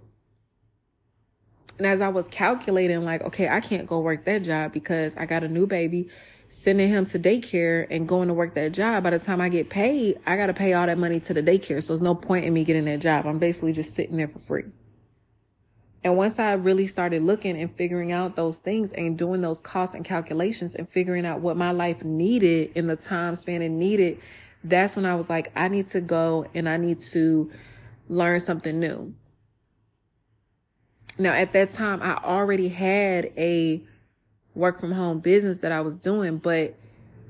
And 1.78 1.86
as 1.86 2.02
I 2.02 2.10
was 2.10 2.28
calculating, 2.28 3.04
like, 3.04 3.22
okay, 3.24 3.48
I 3.50 3.60
can't 3.60 3.88
go 3.88 4.00
work 4.00 4.26
that 4.26 4.44
job 4.44 4.72
because 4.72 5.16
I 5.16 5.26
got 5.26 5.44
a 5.44 5.48
new 5.48 5.68
baby 5.68 6.10
sending 6.50 6.90
him 6.90 7.06
to 7.06 7.20
daycare 7.20 7.88
and 7.90 8.08
going 8.08 8.30
to 8.30 8.34
work 8.34 8.56
that 8.56 8.72
job, 8.72 9.04
by 9.04 9.10
the 9.10 9.20
time 9.20 9.42
I 9.42 9.50
get 9.50 9.70
paid, 9.70 10.20
I 10.26 10.38
got 10.38 10.48
to 10.48 10.54
pay 10.54 10.74
all 10.74 10.86
that 10.88 10.98
money 10.98 11.20
to 11.22 11.34
the 11.34 11.44
daycare. 11.44 11.84
So 11.84 11.94
there's 11.94 12.02
no 12.02 12.16
point 12.16 12.46
in 12.46 12.54
me 12.54 12.64
getting 12.64 12.86
that 12.86 13.00
job. 13.00 13.26
I'm 13.28 13.40
basically 13.40 13.74
just 13.74 13.94
sitting 13.94 14.18
there 14.18 14.28
for 14.28 14.40
free. 14.40 14.64
And 16.04 16.16
once 16.16 16.40
I 16.40 16.54
really 16.54 16.88
started 16.88 17.24
looking 17.24 17.60
and 17.60 17.72
figuring 17.72 18.12
out 18.12 18.36
those 18.36 18.60
things 18.60 18.94
and 18.94 19.18
doing 19.18 19.42
those 19.42 19.62
costs 19.62 19.96
and 19.96 20.06
calculations 20.06 20.76
and 20.76 20.88
figuring 20.88 21.26
out 21.26 21.42
what 21.42 21.58
my 21.58 21.72
life 21.72 22.04
needed 22.04 22.72
in 22.76 22.88
the 22.88 22.96
time 22.96 23.36
span 23.36 23.62
it 23.62 23.70
needed, 23.70 24.20
that's 24.64 24.96
when 24.96 25.06
I 25.06 25.16
was 25.16 25.30
like, 25.30 25.52
I 25.56 25.68
need 25.68 25.88
to 25.88 26.02
go 26.02 26.46
and 26.54 26.70
I 26.70 26.78
need 26.78 27.00
to 27.00 27.52
learn 28.08 28.40
something 28.40 28.80
new. 28.80 29.14
Now, 31.18 31.34
at 31.34 31.52
that 31.54 31.72
time, 31.72 32.02
I 32.02 32.16
already 32.24 32.68
had 32.68 33.32
a 33.38 33.84
work 34.54 34.80
from 34.80 34.92
home 34.92 35.20
business 35.20 35.60
that 35.60 35.72
I 35.72 35.82
was 35.82 35.96
doing, 35.96 36.38
but 36.38 36.76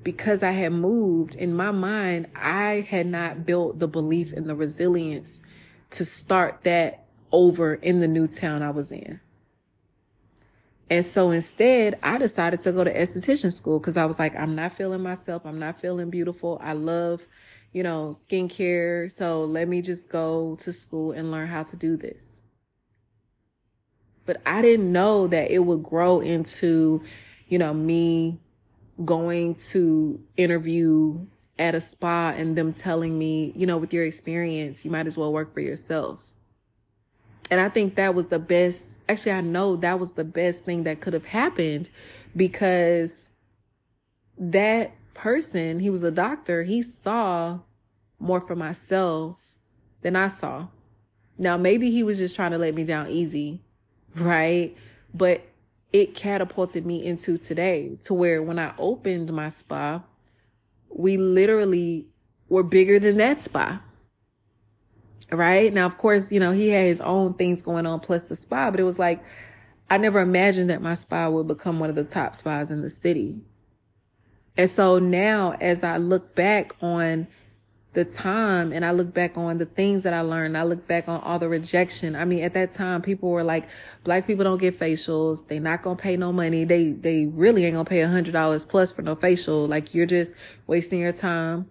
because 0.03 0.43
I 0.43 0.51
had 0.51 0.73
moved 0.73 1.35
in 1.35 1.53
my 1.53 1.71
mind, 1.71 2.27
I 2.35 2.85
had 2.89 3.07
not 3.07 3.45
built 3.45 3.79
the 3.79 3.87
belief 3.87 4.33
and 4.33 4.47
the 4.47 4.55
resilience 4.55 5.41
to 5.91 6.05
start 6.05 6.59
that 6.63 7.06
over 7.31 7.75
in 7.75 7.99
the 7.99 8.07
new 8.07 8.27
town 8.27 8.63
I 8.63 8.71
was 8.71 8.91
in. 8.91 9.19
And 10.89 11.03
so 11.03 11.31
instead, 11.31 11.99
I 12.01 12.17
decided 12.17 12.61
to 12.61 12.71
go 12.71 12.83
to 12.83 12.93
esthetician 12.93 13.51
school 13.51 13.79
because 13.79 13.97
I 13.97 14.05
was 14.05 14.19
like, 14.19 14.35
I'm 14.35 14.55
not 14.55 14.73
feeling 14.73 15.01
myself. 15.01 15.45
I'm 15.45 15.59
not 15.59 15.81
feeling 15.81 16.09
beautiful. 16.09 16.59
I 16.61 16.73
love, 16.73 17.27
you 17.73 17.83
know, 17.83 18.09
skincare. 18.13 19.11
So 19.11 19.43
let 19.43 19.67
me 19.67 19.81
just 19.81 20.09
go 20.09 20.55
to 20.61 20.71
school 20.71 21.11
and 21.11 21.29
learn 21.29 21.47
how 21.47 21.63
to 21.63 21.75
do 21.75 21.97
this. 21.97 22.23
But 24.25 24.41
I 24.45 24.61
didn't 24.61 24.91
know 24.91 25.27
that 25.27 25.51
it 25.51 25.59
would 25.59 25.83
grow 25.83 26.21
into, 26.21 27.01
you 27.47 27.57
know, 27.57 27.73
me 27.73 28.39
going 29.03 29.55
to 29.55 30.21
interview 30.37 31.25
at 31.59 31.75
a 31.75 31.81
spa 31.81 32.33
and 32.35 32.57
them 32.57 32.73
telling 32.73 33.17
me, 33.17 33.51
you 33.55 33.65
know, 33.65 33.77
with 33.77 33.93
your 33.93 34.05
experience, 34.05 34.85
you 34.85 34.91
might 34.91 35.07
as 35.07 35.17
well 35.17 35.33
work 35.33 35.53
for 35.53 35.59
yourself. 35.59 36.26
And 37.49 37.61
I 37.61 37.69
think 37.69 37.95
that 37.95 38.13
was 38.13 38.27
the 38.27 38.39
best. 38.39 38.97
Actually, 39.07 39.33
I 39.33 39.41
know 39.41 39.75
that 39.77 39.99
was 39.99 40.13
the 40.13 40.23
best 40.23 40.65
thing 40.65 40.83
that 40.83 41.01
could 41.01 41.13
have 41.13 41.25
happened 41.25 41.89
because 42.35 43.29
that 44.37 44.91
person, 45.13 45.79
he 45.79 45.89
was 45.89 46.03
a 46.03 46.11
doctor, 46.11 46.63
he 46.63 46.81
saw 46.81 47.59
more 48.19 48.41
for 48.41 48.55
myself 48.55 49.37
than 50.01 50.15
I 50.15 50.27
saw. 50.27 50.67
Now, 51.37 51.57
maybe 51.57 51.91
he 51.91 52.03
was 52.03 52.17
just 52.17 52.35
trying 52.35 52.51
to 52.51 52.57
let 52.57 52.75
me 52.75 52.83
down 52.83 53.09
easy 53.09 53.61
right? 54.19 54.75
But 55.13 55.41
it 55.93 56.15
catapulted 56.15 56.85
me 56.85 57.03
into 57.03 57.37
today 57.37 57.97
to 58.03 58.13
where 58.13 58.43
when 58.43 58.59
I 58.59 58.73
opened 58.77 59.31
my 59.31 59.49
spa, 59.49 60.03
we 60.89 61.17
literally 61.17 62.07
were 62.49 62.63
bigger 62.63 62.99
than 62.99 63.17
that 63.17 63.41
spa. 63.41 63.81
Right? 65.31 65.73
Now, 65.73 65.85
of 65.85 65.97
course, 65.97 66.31
you 66.31 66.39
know, 66.39 66.51
he 66.51 66.69
had 66.69 66.85
his 66.85 67.01
own 67.01 67.33
things 67.33 67.61
going 67.61 67.85
on 67.85 67.99
plus 67.99 68.23
the 68.23 68.35
spa, 68.35 68.71
but 68.71 68.79
it 68.79 68.83
was 68.83 68.97
like, 68.97 69.23
I 69.89 69.97
never 69.97 70.19
imagined 70.19 70.69
that 70.69 70.81
my 70.81 70.95
spa 70.95 71.29
would 71.29 71.47
become 71.47 71.79
one 71.79 71.89
of 71.89 71.95
the 71.95 72.03
top 72.03 72.35
spas 72.35 72.71
in 72.71 72.81
the 72.81 72.89
city. 72.89 73.41
And 74.55 74.69
so 74.69 74.99
now, 74.99 75.55
as 75.59 75.83
I 75.83 75.97
look 75.97 76.33
back 76.33 76.75
on 76.81 77.27
the 77.97 78.05
time 78.05 78.71
and 78.73 78.85
I 78.85 78.91
look 78.91 79.11
back 79.11 79.39
on 79.39 79.57
the 79.57 79.65
things 79.65 80.03
that 80.03 80.13
I 80.13 80.21
learned. 80.21 80.55
I 80.55 80.61
look 80.61 80.85
back 80.85 81.09
on 81.09 81.19
all 81.21 81.39
the 81.39 81.49
rejection. 81.49 82.15
I 82.15 82.25
mean, 82.25 82.43
at 82.43 82.53
that 82.53 82.71
time, 82.71 83.01
people 83.01 83.31
were 83.31 83.43
like, 83.43 83.67
black 84.03 84.27
people 84.27 84.43
don't 84.43 84.59
get 84.59 84.77
facials. 84.77 85.47
They 85.47 85.57
not 85.57 85.81
to 85.81 85.95
pay 85.95 86.15
no 86.15 86.31
money. 86.31 86.63
They, 86.63 86.91
they 86.91 87.25
really 87.25 87.65
ain't 87.65 87.75
to 87.75 87.83
pay 87.83 88.01
a 88.01 88.07
hundred 88.07 88.33
dollars 88.33 88.65
plus 88.65 88.91
for 88.91 89.01
no 89.01 89.15
facial. 89.15 89.67
Like 89.67 89.95
you're 89.95 90.05
just 90.05 90.35
wasting 90.67 90.99
your 90.99 91.11
time. 91.11 91.67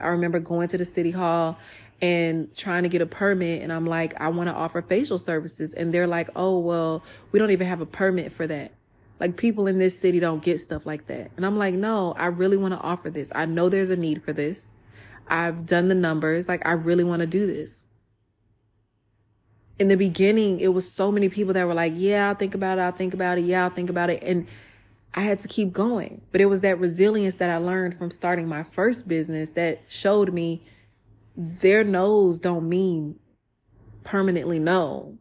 I 0.00 0.08
remember 0.08 0.38
going 0.38 0.68
to 0.68 0.78
the 0.78 0.84
city 0.84 1.10
hall 1.10 1.58
and 2.00 2.54
trying 2.54 2.82
to 2.82 2.88
get 2.88 3.00
a 3.00 3.06
permit. 3.06 3.62
And 3.62 3.72
I'm 3.72 3.86
like, 3.86 4.20
I 4.20 4.28
want 4.28 4.48
to 4.48 4.54
offer 4.54 4.82
facial 4.82 5.18
services. 5.18 5.72
And 5.74 5.92
they're 5.92 6.06
like, 6.06 6.30
oh, 6.36 6.58
well, 6.58 7.02
we 7.32 7.38
don't 7.38 7.50
even 7.50 7.66
have 7.66 7.80
a 7.80 7.86
permit 7.86 8.32
for 8.32 8.46
that. 8.46 8.72
Like 9.18 9.36
people 9.36 9.66
in 9.66 9.78
this 9.78 9.98
city 9.98 10.20
don't 10.20 10.42
get 10.42 10.60
stuff 10.60 10.84
like 10.84 11.06
that. 11.06 11.30
And 11.36 11.46
I'm 11.46 11.56
like, 11.56 11.74
no, 11.74 12.14
I 12.18 12.26
really 12.26 12.58
want 12.58 12.74
to 12.74 12.80
offer 12.80 13.08
this. 13.08 13.32
I 13.34 13.46
know 13.46 13.68
there's 13.68 13.90
a 13.90 13.96
need 13.96 14.22
for 14.22 14.32
this. 14.32 14.68
I've 15.28 15.66
done 15.66 15.88
the 15.88 15.94
numbers. 15.94 16.48
Like, 16.48 16.66
I 16.66 16.72
really 16.72 17.04
want 17.04 17.20
to 17.20 17.26
do 17.26 17.46
this. 17.46 17.84
In 19.78 19.88
the 19.88 19.96
beginning, 19.96 20.60
it 20.60 20.68
was 20.68 20.90
so 20.90 21.10
many 21.10 21.28
people 21.28 21.54
that 21.54 21.66
were 21.66 21.74
like, 21.74 21.92
yeah, 21.96 22.28
I'll 22.28 22.34
think 22.34 22.54
about 22.54 22.78
it. 22.78 22.82
I'll 22.82 22.92
think 22.92 23.14
about 23.14 23.38
it. 23.38 23.44
Yeah, 23.44 23.64
I'll 23.64 23.70
think 23.70 23.90
about 23.90 24.10
it. 24.10 24.22
And 24.22 24.46
I 25.14 25.20
had 25.20 25.38
to 25.40 25.48
keep 25.48 25.72
going. 25.72 26.20
But 26.30 26.42
it 26.42 26.46
was 26.46 26.60
that 26.60 26.78
resilience 26.78 27.36
that 27.36 27.48
I 27.48 27.56
learned 27.56 27.96
from 27.96 28.10
starting 28.10 28.46
my 28.46 28.62
first 28.62 29.08
business 29.08 29.50
that 29.50 29.80
showed 29.88 30.32
me 30.32 30.62
their 31.36 31.84
no's 31.84 32.38
don't 32.38 32.68
mean 32.68 33.18
permanently 34.04 34.58
know. 34.58 35.18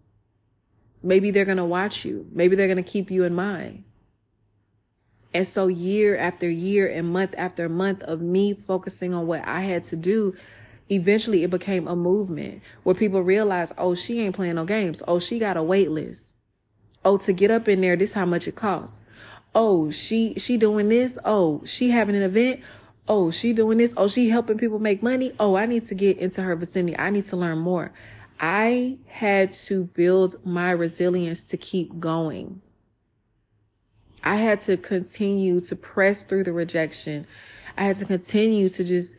Maybe 1.03 1.31
they're 1.31 1.45
going 1.45 1.57
to 1.57 1.65
watch 1.65 2.05
you. 2.05 2.27
Maybe 2.31 2.55
they're 2.55 2.67
going 2.67 2.83
to 2.83 2.83
keep 2.83 3.11
you 3.11 3.23
in 3.25 3.33
mind. 3.33 3.83
And 5.33 5.45
so, 5.45 5.67
year 5.67 6.15
after 6.15 6.49
year 6.49 6.87
and 6.87 7.11
month 7.11 7.35
after 7.37 7.67
month 7.67 8.03
of 8.03 8.21
me 8.21 8.53
focusing 8.53 9.13
on 9.13 9.27
what 9.27 9.45
I 9.45 9.61
had 9.61 9.83
to 9.85 9.97
do, 9.97 10.33
eventually 10.89 11.43
it 11.43 11.49
became 11.49 11.87
a 11.89 11.95
movement 11.95 12.61
where 12.83 12.95
people 12.95 13.21
realized, 13.21 13.73
oh, 13.77 13.95
she 13.95 14.21
ain't 14.21 14.35
playing 14.35 14.55
no 14.55 14.63
games. 14.63 15.03
Oh, 15.07 15.19
she 15.19 15.37
got 15.37 15.57
a 15.57 15.63
wait 15.63 15.91
list. 15.91 16.37
Oh, 17.03 17.17
to 17.17 17.33
get 17.33 17.51
up 17.51 17.67
in 17.67 17.81
there, 17.81 17.97
this 17.97 18.13
how 18.13 18.25
much 18.25 18.47
it 18.47 18.55
costs. 18.55 19.03
Oh, 19.53 19.89
she 19.91 20.35
she 20.37 20.57
doing 20.57 20.89
this. 20.89 21.17
Oh, 21.23 21.61
she 21.65 21.89
having 21.89 22.15
an 22.15 22.23
event. 22.23 22.61
Oh, 23.07 23.29
she 23.29 23.53
doing 23.53 23.77
this. 23.77 23.93
Oh, 23.97 24.07
she 24.07 24.29
helping 24.29 24.57
people 24.57 24.79
make 24.79 25.03
money. 25.03 25.31
Oh, 25.39 25.55
I 25.55 25.65
need 25.65 25.85
to 25.85 25.95
get 25.95 26.17
into 26.17 26.41
her 26.41 26.55
vicinity. 26.55 26.97
I 26.97 27.11
need 27.11 27.25
to 27.25 27.35
learn 27.35 27.59
more. 27.59 27.93
I 28.39 28.97
had 29.07 29.53
to 29.53 29.85
build 29.85 30.35
my 30.45 30.71
resilience 30.71 31.43
to 31.45 31.57
keep 31.57 31.99
going. 31.99 32.61
I 34.23 34.37
had 34.37 34.61
to 34.61 34.75
continue 34.75 35.61
to 35.61 35.75
press 35.75 36.23
through 36.23 36.45
the 36.45 36.51
rejection. 36.53 37.27
I 37.77 37.83
had 37.83 37.97
to 37.97 38.05
continue 38.05 38.69
to 38.69 38.83
just 38.83 39.17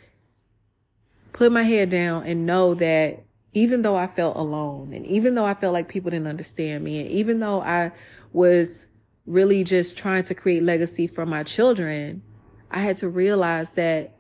put 1.33 1.52
my 1.52 1.62
head 1.62 1.88
down 1.88 2.25
and 2.25 2.45
know 2.45 2.75
that 2.75 3.23
even 3.52 3.83
though 3.83 3.97
I 3.97 4.07
felt 4.07 4.37
alone 4.37 4.93
and 4.93 5.07
even 5.07 5.35
though 5.35 5.45
I 5.45 5.55
felt 5.55 5.73
like 5.73 5.88
people 5.88 6.11
didn't 6.11 6.26
understand 6.26 6.83
me 6.83 7.00
and 7.00 7.09
even 7.09 7.40
though 7.40 7.61
I 7.61 7.93
was 8.33 8.87
really 9.26 9.64
just 9.64 9.97
trying 9.97 10.25
to 10.25 10.35
create 10.35 10.62
legacy 10.62 11.07
for 11.07 11.25
my 11.25 11.43
children, 11.43 12.23
I 12.71 12.81
had 12.81 12.97
to 12.97 13.09
realize 13.09 13.73
that 13.73 14.15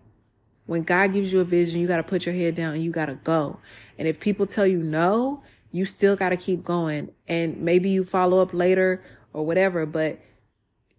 when 0.66 0.82
God 0.82 1.12
gives 1.12 1.32
you 1.32 1.40
a 1.40 1.44
vision, 1.44 1.80
you 1.80 1.86
got 1.86 1.98
to 1.98 2.02
put 2.02 2.26
your 2.26 2.34
head 2.34 2.54
down 2.54 2.74
and 2.74 2.82
you 2.82 2.90
got 2.90 3.06
to 3.06 3.14
go. 3.14 3.58
And 3.98 4.06
if 4.08 4.20
people 4.20 4.46
tell 4.46 4.66
you 4.66 4.82
no, 4.82 5.42
you 5.70 5.84
still 5.84 6.16
got 6.16 6.30
to 6.30 6.36
keep 6.36 6.64
going. 6.64 7.10
And 7.28 7.58
maybe 7.58 7.90
you 7.90 8.04
follow 8.04 8.40
up 8.40 8.52
later 8.52 9.02
or 9.32 9.46
whatever, 9.46 9.86
but 9.86 10.20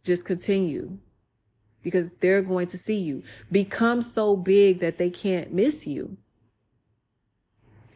just 0.04 0.26
continue 0.26 0.98
because 1.82 2.12
they're 2.20 2.42
going 2.42 2.68
to 2.68 2.78
see 2.78 2.98
you. 2.98 3.24
Become 3.52 4.02
so 4.02 4.36
big 4.36 4.80
that 4.80 4.98
they 4.98 5.10
can't 5.10 5.54
miss 5.54 5.86
you. 5.88 6.18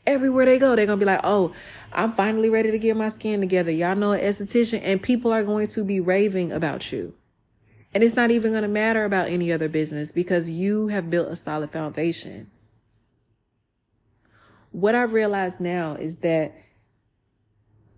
Everywhere 0.08 0.46
they 0.46 0.58
go, 0.58 0.76
they're 0.76 0.86
going 0.86 1.00
to 1.00 1.06
be 1.06 1.10
like, 1.10 1.22
oh, 1.24 1.54
I'm 1.94 2.12
finally 2.12 2.50
ready 2.50 2.72
to 2.72 2.80
get 2.80 2.98
my 2.98 3.10
skin 3.10 3.40
together. 3.40 3.72
Y'all 3.72 3.96
know 3.96 4.14
an 4.14 4.22
esthetician, 4.22 4.82
and 4.84 5.02
people 5.02 5.32
are 5.32 5.44
going 5.44 5.68
to 5.68 5.84
be 5.84 6.00
raving 6.00 6.52
about 6.52 6.92
you. 6.92 7.14
And 7.94 8.04
it's 8.04 8.16
not 8.16 8.32
even 8.32 8.52
going 8.52 8.64
to 8.64 8.70
matter 8.70 9.04
about 9.04 9.30
any 9.30 9.52
other 9.52 9.68
business 9.68 10.12
because 10.12 10.50
you 10.50 10.88
have 10.88 11.10
built 11.10 11.30
a 11.30 11.36
solid 11.36 11.72
foundation. 11.72 12.50
What 14.72 14.96
I 14.96 15.04
realize 15.04 15.60
now 15.60 15.96
is 15.96 16.18
that 16.18 16.56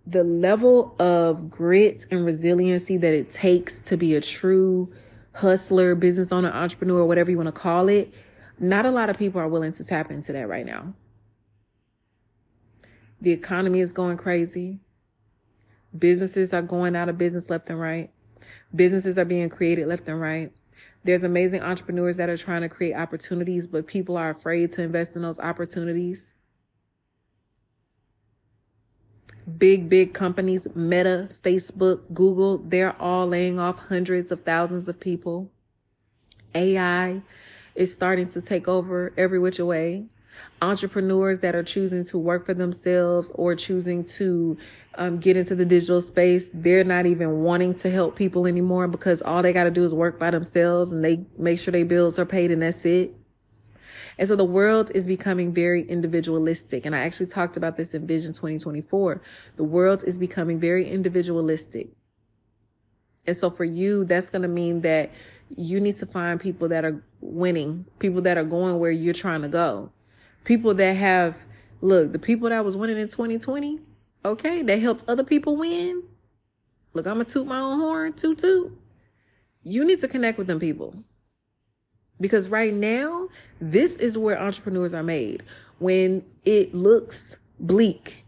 the 0.06 0.24
level 0.24 0.94
of 0.98 1.48
grit 1.48 2.06
and 2.10 2.26
resiliency 2.26 2.96
that 2.96 3.14
it 3.14 3.30
takes 3.30 3.80
to 3.80 3.96
be 3.96 4.14
a 4.14 4.20
true 4.20 4.92
hustler, 5.32 5.94
business 5.94 6.32
owner, 6.32 6.50
entrepreneur, 6.50 7.04
whatever 7.04 7.30
you 7.30 7.36
want 7.36 7.46
to 7.46 7.52
call 7.52 7.88
it, 7.88 8.12
not 8.58 8.86
a 8.86 8.90
lot 8.90 9.10
of 9.10 9.18
people 9.18 9.40
are 9.40 9.48
willing 9.48 9.72
to 9.72 9.84
tap 9.84 10.10
into 10.10 10.32
that 10.32 10.48
right 10.48 10.66
now. 10.66 10.94
The 13.20 13.30
economy 13.30 13.80
is 13.80 13.92
going 13.92 14.16
crazy. 14.16 14.80
Businesses 15.96 16.52
are 16.52 16.62
going 16.62 16.94
out 16.94 17.08
of 17.08 17.16
business 17.16 17.48
left 17.48 17.70
and 17.70 17.80
right. 17.80 18.10
Businesses 18.74 19.18
are 19.18 19.24
being 19.24 19.48
created 19.48 19.86
left 19.86 20.08
and 20.08 20.20
right. 20.20 20.52
There's 21.04 21.22
amazing 21.22 21.62
entrepreneurs 21.62 22.16
that 22.16 22.28
are 22.28 22.36
trying 22.36 22.62
to 22.62 22.68
create 22.68 22.94
opportunities, 22.94 23.66
but 23.66 23.86
people 23.86 24.16
are 24.16 24.30
afraid 24.30 24.70
to 24.72 24.82
invest 24.82 25.16
in 25.16 25.22
those 25.22 25.38
opportunities. 25.38 26.24
big, 29.58 29.88
big 29.88 30.14
companies, 30.14 30.66
Meta, 30.74 31.28
Facebook, 31.42 32.00
Google, 32.12 32.58
they're 32.58 33.00
all 33.00 33.26
laying 33.26 33.58
off 33.58 33.78
hundreds 33.78 34.32
of 34.32 34.40
thousands 34.40 34.88
of 34.88 34.98
people. 34.98 35.50
AI 36.54 37.22
is 37.74 37.92
starting 37.92 38.28
to 38.28 38.40
take 38.40 38.68
over 38.68 39.12
every 39.16 39.38
which 39.38 39.58
way. 39.58 40.06
Entrepreneurs 40.62 41.40
that 41.40 41.54
are 41.54 41.62
choosing 41.62 42.04
to 42.04 42.18
work 42.18 42.46
for 42.46 42.54
themselves 42.54 43.30
or 43.34 43.54
choosing 43.54 44.04
to 44.04 44.56
um, 44.96 45.18
get 45.18 45.36
into 45.36 45.54
the 45.54 45.64
digital 45.64 46.00
space, 46.00 46.48
they're 46.52 46.84
not 46.84 47.06
even 47.06 47.42
wanting 47.42 47.74
to 47.76 47.90
help 47.90 48.16
people 48.16 48.46
anymore 48.46 48.88
because 48.88 49.22
all 49.22 49.42
they 49.42 49.52
got 49.52 49.64
to 49.64 49.70
do 49.70 49.84
is 49.84 49.92
work 49.92 50.18
by 50.18 50.30
themselves 50.30 50.92
and 50.92 51.04
they 51.04 51.24
make 51.38 51.58
sure 51.58 51.72
their 51.72 51.84
bills 51.84 52.18
are 52.18 52.26
paid 52.26 52.50
and 52.50 52.62
that's 52.62 52.84
it. 52.84 53.14
And 54.18 54.28
so 54.28 54.36
the 54.36 54.44
world 54.44 54.92
is 54.94 55.06
becoming 55.06 55.52
very 55.52 55.82
individualistic. 55.82 56.86
And 56.86 56.94
I 56.94 57.00
actually 57.00 57.26
talked 57.26 57.56
about 57.56 57.76
this 57.76 57.94
in 57.94 58.06
Vision 58.06 58.32
2024. 58.32 59.20
The 59.56 59.64
world 59.64 60.04
is 60.06 60.18
becoming 60.18 60.60
very 60.60 60.88
individualistic. 60.88 61.88
And 63.26 63.36
so 63.36 63.50
for 63.50 63.64
you, 63.64 64.04
that's 64.04 64.30
going 64.30 64.42
to 64.42 64.48
mean 64.48 64.82
that 64.82 65.10
you 65.56 65.80
need 65.80 65.96
to 65.96 66.06
find 66.06 66.40
people 66.40 66.68
that 66.68 66.84
are 66.84 67.02
winning, 67.20 67.86
people 67.98 68.22
that 68.22 68.38
are 68.38 68.44
going 68.44 68.78
where 68.78 68.90
you're 68.90 69.14
trying 69.14 69.42
to 69.42 69.48
go. 69.48 69.90
People 70.44 70.74
that 70.74 70.92
have, 70.92 71.36
look, 71.80 72.12
the 72.12 72.18
people 72.18 72.48
that 72.50 72.64
was 72.64 72.76
winning 72.76 72.98
in 72.98 73.08
2020, 73.08 73.80
okay, 74.24 74.62
that 74.62 74.80
helps 74.80 75.04
other 75.06 75.24
people 75.24 75.56
win. 75.56 76.02
Look, 76.92 77.06
I'm 77.06 77.18
to 77.18 77.24
toot 77.24 77.46
my 77.46 77.58
own 77.58 77.80
horn, 77.80 78.12
toot 78.12 78.38
toot. 78.38 78.78
You 79.62 79.84
need 79.84 80.00
to 80.00 80.08
connect 80.08 80.38
with 80.38 80.46
them 80.46 80.60
people. 80.60 80.94
Because 82.20 82.48
right 82.48 82.72
now, 82.72 83.28
this 83.60 83.96
is 83.96 84.16
where 84.16 84.40
entrepreneurs 84.40 84.94
are 84.94 85.02
made. 85.02 85.42
When 85.78 86.24
it 86.44 86.74
looks 86.74 87.36
bleak, 87.58 88.24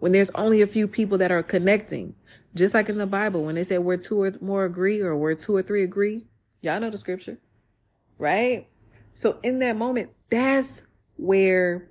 when 0.00 0.12
there's 0.12 0.30
only 0.30 0.60
a 0.60 0.66
few 0.66 0.86
people 0.86 1.16
that 1.18 1.32
are 1.32 1.42
connecting, 1.42 2.14
just 2.54 2.74
like 2.74 2.88
in 2.88 2.98
the 2.98 3.06
Bible, 3.06 3.44
when 3.44 3.54
they 3.54 3.64
say 3.64 3.78
where 3.78 3.96
two 3.96 4.20
or 4.20 4.32
more 4.40 4.64
agree 4.64 5.00
or 5.00 5.16
where 5.16 5.34
two 5.34 5.56
or 5.56 5.62
three 5.62 5.82
agree, 5.82 6.26
y'all 6.60 6.80
know 6.80 6.90
the 6.90 6.98
scripture, 6.98 7.38
right? 8.18 8.68
So 9.14 9.38
in 9.42 9.60
that 9.60 9.76
moment, 9.76 10.10
that's 10.28 10.82
where 11.16 11.88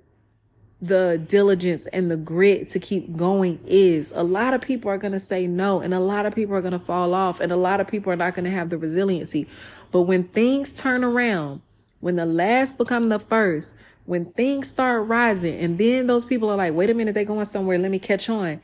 the 0.82 1.22
diligence 1.28 1.86
and 1.86 2.10
the 2.10 2.16
grit 2.16 2.68
to 2.70 2.80
keep 2.80 3.16
going 3.16 3.60
is. 3.64 4.12
A 4.16 4.24
lot 4.24 4.52
of 4.52 4.60
people 4.60 4.90
are 4.90 4.98
going 4.98 5.12
to 5.12 5.20
say 5.20 5.46
no, 5.46 5.80
and 5.80 5.94
a 5.94 6.00
lot 6.00 6.26
of 6.26 6.34
people 6.34 6.56
are 6.56 6.60
going 6.60 6.72
to 6.72 6.78
fall 6.80 7.14
off, 7.14 7.38
and 7.38 7.52
a 7.52 7.56
lot 7.56 7.80
of 7.80 7.86
people 7.86 8.12
are 8.12 8.16
not 8.16 8.34
going 8.34 8.44
to 8.44 8.50
have 8.50 8.68
the 8.68 8.76
resiliency. 8.76 9.46
But 9.92 10.02
when 10.02 10.24
things 10.24 10.72
turn 10.72 11.04
around, 11.04 11.62
when 12.00 12.16
the 12.16 12.26
last 12.26 12.78
become 12.78 13.08
the 13.10 13.20
first, 13.20 13.76
when 14.06 14.24
things 14.32 14.68
start 14.68 15.06
rising, 15.06 15.56
and 15.60 15.78
then 15.78 16.08
those 16.08 16.24
people 16.24 16.50
are 16.50 16.56
like, 16.56 16.74
wait 16.74 16.90
a 16.90 16.94
minute, 16.94 17.14
they're 17.14 17.24
going 17.24 17.44
somewhere, 17.44 17.78
let 17.78 17.92
me 17.92 18.00
catch 18.00 18.28
on. 18.28 18.60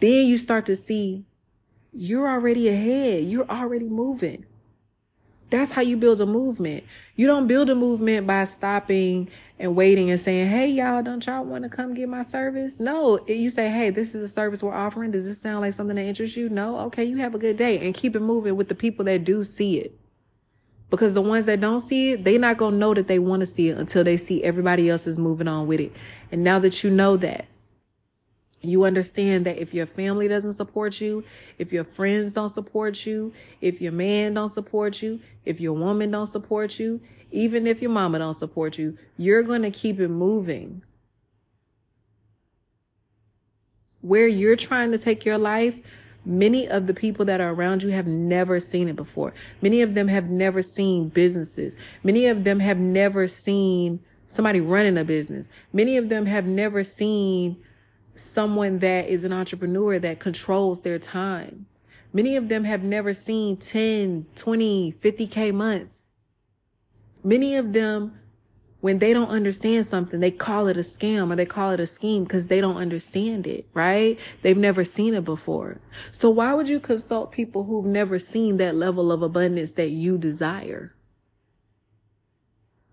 Then 0.00 0.26
you 0.26 0.36
start 0.36 0.66
to 0.66 0.74
see 0.74 1.24
you're 1.92 2.28
already 2.28 2.68
ahead, 2.68 3.24
you're 3.24 3.48
already 3.48 3.88
moving. 3.88 4.44
That's 5.54 5.70
how 5.70 5.82
you 5.82 5.96
build 5.96 6.20
a 6.20 6.26
movement. 6.26 6.82
You 7.14 7.28
don't 7.28 7.46
build 7.46 7.70
a 7.70 7.76
movement 7.76 8.26
by 8.26 8.42
stopping 8.42 9.30
and 9.60 9.76
waiting 9.76 10.10
and 10.10 10.20
saying, 10.20 10.48
Hey, 10.48 10.66
y'all, 10.68 11.00
don't 11.00 11.24
y'all 11.24 11.44
want 11.44 11.62
to 11.62 11.70
come 11.70 11.94
get 11.94 12.08
my 12.08 12.22
service? 12.22 12.80
No, 12.80 13.24
you 13.28 13.50
say, 13.50 13.70
Hey, 13.70 13.90
this 13.90 14.16
is 14.16 14.22
a 14.24 14.26
service 14.26 14.64
we're 14.64 14.74
offering. 14.74 15.12
Does 15.12 15.26
this 15.26 15.40
sound 15.40 15.60
like 15.60 15.72
something 15.72 15.94
that 15.94 16.06
interests 16.06 16.36
you? 16.36 16.48
No. 16.48 16.76
Okay. 16.86 17.04
You 17.04 17.18
have 17.18 17.36
a 17.36 17.38
good 17.38 17.56
day 17.56 17.78
and 17.78 17.94
keep 17.94 18.16
it 18.16 18.20
moving 18.20 18.56
with 18.56 18.68
the 18.68 18.74
people 18.74 19.04
that 19.04 19.22
do 19.22 19.44
see 19.44 19.78
it. 19.78 19.96
Because 20.90 21.14
the 21.14 21.22
ones 21.22 21.46
that 21.46 21.60
don't 21.60 21.78
see 21.78 22.14
it, 22.14 22.24
they're 22.24 22.36
not 22.40 22.56
going 22.56 22.72
to 22.72 22.78
know 22.78 22.92
that 22.92 23.06
they 23.06 23.20
want 23.20 23.38
to 23.38 23.46
see 23.46 23.68
it 23.68 23.78
until 23.78 24.02
they 24.02 24.16
see 24.16 24.42
everybody 24.42 24.90
else 24.90 25.06
is 25.06 25.18
moving 25.18 25.46
on 25.46 25.68
with 25.68 25.78
it. 25.78 25.92
And 26.32 26.42
now 26.42 26.58
that 26.58 26.82
you 26.82 26.90
know 26.90 27.16
that, 27.18 27.46
you 28.64 28.84
understand 28.84 29.46
that 29.46 29.58
if 29.58 29.74
your 29.74 29.86
family 29.86 30.28
doesn't 30.28 30.54
support 30.54 31.00
you, 31.00 31.24
if 31.58 31.72
your 31.72 31.84
friends 31.84 32.30
don't 32.30 32.48
support 32.48 33.06
you, 33.06 33.32
if 33.60 33.80
your 33.80 33.92
man 33.92 34.34
don't 34.34 34.48
support 34.48 35.02
you, 35.02 35.20
if 35.44 35.60
your 35.60 35.74
woman 35.74 36.10
don't 36.10 36.26
support 36.26 36.78
you, 36.78 37.00
even 37.30 37.66
if 37.66 37.82
your 37.82 37.90
mama 37.90 38.18
don't 38.18 38.34
support 38.34 38.78
you, 38.78 38.96
you're 39.16 39.42
going 39.42 39.62
to 39.62 39.70
keep 39.70 40.00
it 40.00 40.08
moving. 40.08 40.82
Where 44.00 44.28
you're 44.28 44.56
trying 44.56 44.92
to 44.92 44.98
take 44.98 45.24
your 45.24 45.38
life, 45.38 45.80
Many 46.26 46.66
of 46.68 46.86
the 46.86 46.94
people 46.94 47.26
that 47.26 47.40
are 47.40 47.52
around 47.52 47.82
you 47.82 47.90
have 47.90 48.06
never 48.06 48.58
seen 48.58 48.88
it 48.88 48.96
before. 48.96 49.34
Many 49.60 49.82
of 49.82 49.94
them 49.94 50.08
have 50.08 50.30
never 50.30 50.62
seen 50.62 51.08
businesses. 51.10 51.76
Many 52.02 52.26
of 52.26 52.44
them 52.44 52.60
have 52.60 52.78
never 52.78 53.28
seen 53.28 54.00
somebody 54.26 54.60
running 54.60 54.96
a 54.96 55.04
business. 55.04 55.48
Many 55.72 55.98
of 55.98 56.08
them 56.08 56.24
have 56.24 56.46
never 56.46 56.82
seen 56.82 57.56
someone 58.14 58.78
that 58.78 59.08
is 59.08 59.24
an 59.24 59.32
entrepreneur 59.32 59.98
that 59.98 60.20
controls 60.20 60.80
their 60.80 60.98
time. 60.98 61.66
Many 62.12 62.36
of 62.36 62.48
them 62.48 62.64
have 62.64 62.82
never 62.82 63.12
seen 63.12 63.56
10, 63.56 64.26
20, 64.36 64.92
50K 64.92 65.52
months. 65.52 66.02
Many 67.24 67.56
of 67.56 67.72
them 67.72 68.20
when 68.84 68.98
they 68.98 69.14
don't 69.14 69.30
understand 69.30 69.86
something, 69.86 70.20
they 70.20 70.30
call 70.30 70.66
it 70.66 70.76
a 70.76 70.80
scam 70.80 71.32
or 71.32 71.36
they 71.36 71.46
call 71.46 71.70
it 71.70 71.80
a 71.80 71.86
scheme 71.86 72.22
because 72.22 72.48
they 72.48 72.60
don't 72.60 72.76
understand 72.76 73.46
it, 73.46 73.66
right? 73.72 74.18
They've 74.42 74.58
never 74.58 74.84
seen 74.84 75.14
it 75.14 75.24
before. 75.24 75.80
So 76.12 76.28
why 76.28 76.52
would 76.52 76.68
you 76.68 76.80
consult 76.80 77.32
people 77.32 77.64
who've 77.64 77.86
never 77.86 78.18
seen 78.18 78.58
that 78.58 78.74
level 78.74 79.10
of 79.10 79.22
abundance 79.22 79.70
that 79.70 79.88
you 79.88 80.18
desire? 80.18 80.94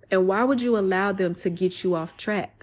And 0.10 0.29
why 0.29 0.45
would 0.45 0.62
you 0.62 0.77
allow 0.77 1.12
them 1.12 1.36
to 1.36 1.49
get 1.49 1.84
you 1.84 1.93
off 1.93 2.15
track? 2.15 2.61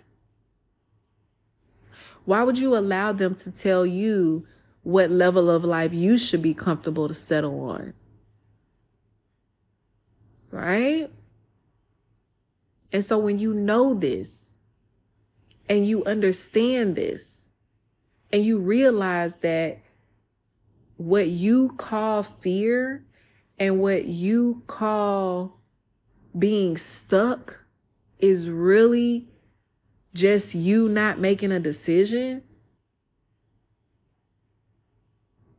Why 2.28 2.42
would 2.42 2.58
you 2.58 2.76
allow 2.76 3.12
them 3.12 3.36
to 3.36 3.50
tell 3.50 3.86
you 3.86 4.46
what 4.82 5.10
level 5.10 5.48
of 5.48 5.64
life 5.64 5.94
you 5.94 6.18
should 6.18 6.42
be 6.42 6.52
comfortable 6.52 7.08
to 7.08 7.14
settle 7.14 7.58
on? 7.60 7.94
Right? 10.50 11.10
And 12.92 13.02
so 13.02 13.16
when 13.16 13.38
you 13.38 13.54
know 13.54 13.94
this 13.94 14.58
and 15.70 15.86
you 15.86 16.04
understand 16.04 16.96
this 16.96 17.48
and 18.30 18.44
you 18.44 18.58
realize 18.58 19.36
that 19.36 19.78
what 20.98 21.28
you 21.28 21.70
call 21.78 22.22
fear 22.22 23.06
and 23.58 23.80
what 23.80 24.04
you 24.04 24.64
call 24.66 25.62
being 26.38 26.76
stuck 26.76 27.64
is 28.18 28.50
really 28.50 29.28
just 30.14 30.54
you 30.54 30.88
not 30.88 31.18
making 31.18 31.52
a 31.52 31.60
decision, 31.60 32.42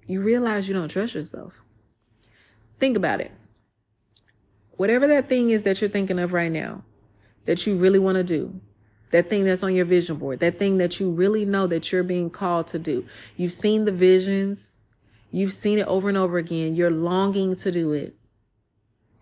you 0.05 0.21
realize 0.21 0.67
you 0.67 0.73
don't 0.73 0.89
trust 0.89 1.13
yourself. 1.13 1.53
Think 2.79 2.97
about 2.97 3.21
it. 3.21 3.31
Whatever 4.71 5.07
that 5.07 5.29
thing 5.29 5.49
is 5.49 5.65
that 5.65 5.81
you're 5.81 5.89
thinking 5.89 6.19
of 6.19 6.33
right 6.33 6.51
now, 6.51 6.83
that 7.45 7.67
you 7.67 7.75
really 7.75 7.99
want 7.99 8.15
to 8.15 8.23
do, 8.23 8.59
that 9.12 9.29
thing 9.29 9.43
that's 9.43 9.63
on 9.63 9.75
your 9.75 9.85
vision 9.85 10.17
board, 10.17 10.39
that 10.39 10.57
thing 10.57 10.77
that 10.77 10.99
you 10.99 11.12
really 11.12 11.45
know 11.45 11.67
that 11.67 11.91
you're 11.91 12.03
being 12.03 12.29
called 12.29 12.67
to 12.67 12.79
do. 12.79 13.05
You've 13.35 13.51
seen 13.51 13.85
the 13.85 13.91
visions, 13.91 14.77
you've 15.31 15.53
seen 15.53 15.79
it 15.79 15.88
over 15.88 16.09
and 16.09 16.17
over 16.17 16.38
again, 16.38 16.75
you're 16.75 16.91
longing 16.91 17.55
to 17.57 17.71
do 17.71 17.91
it. 17.91 18.15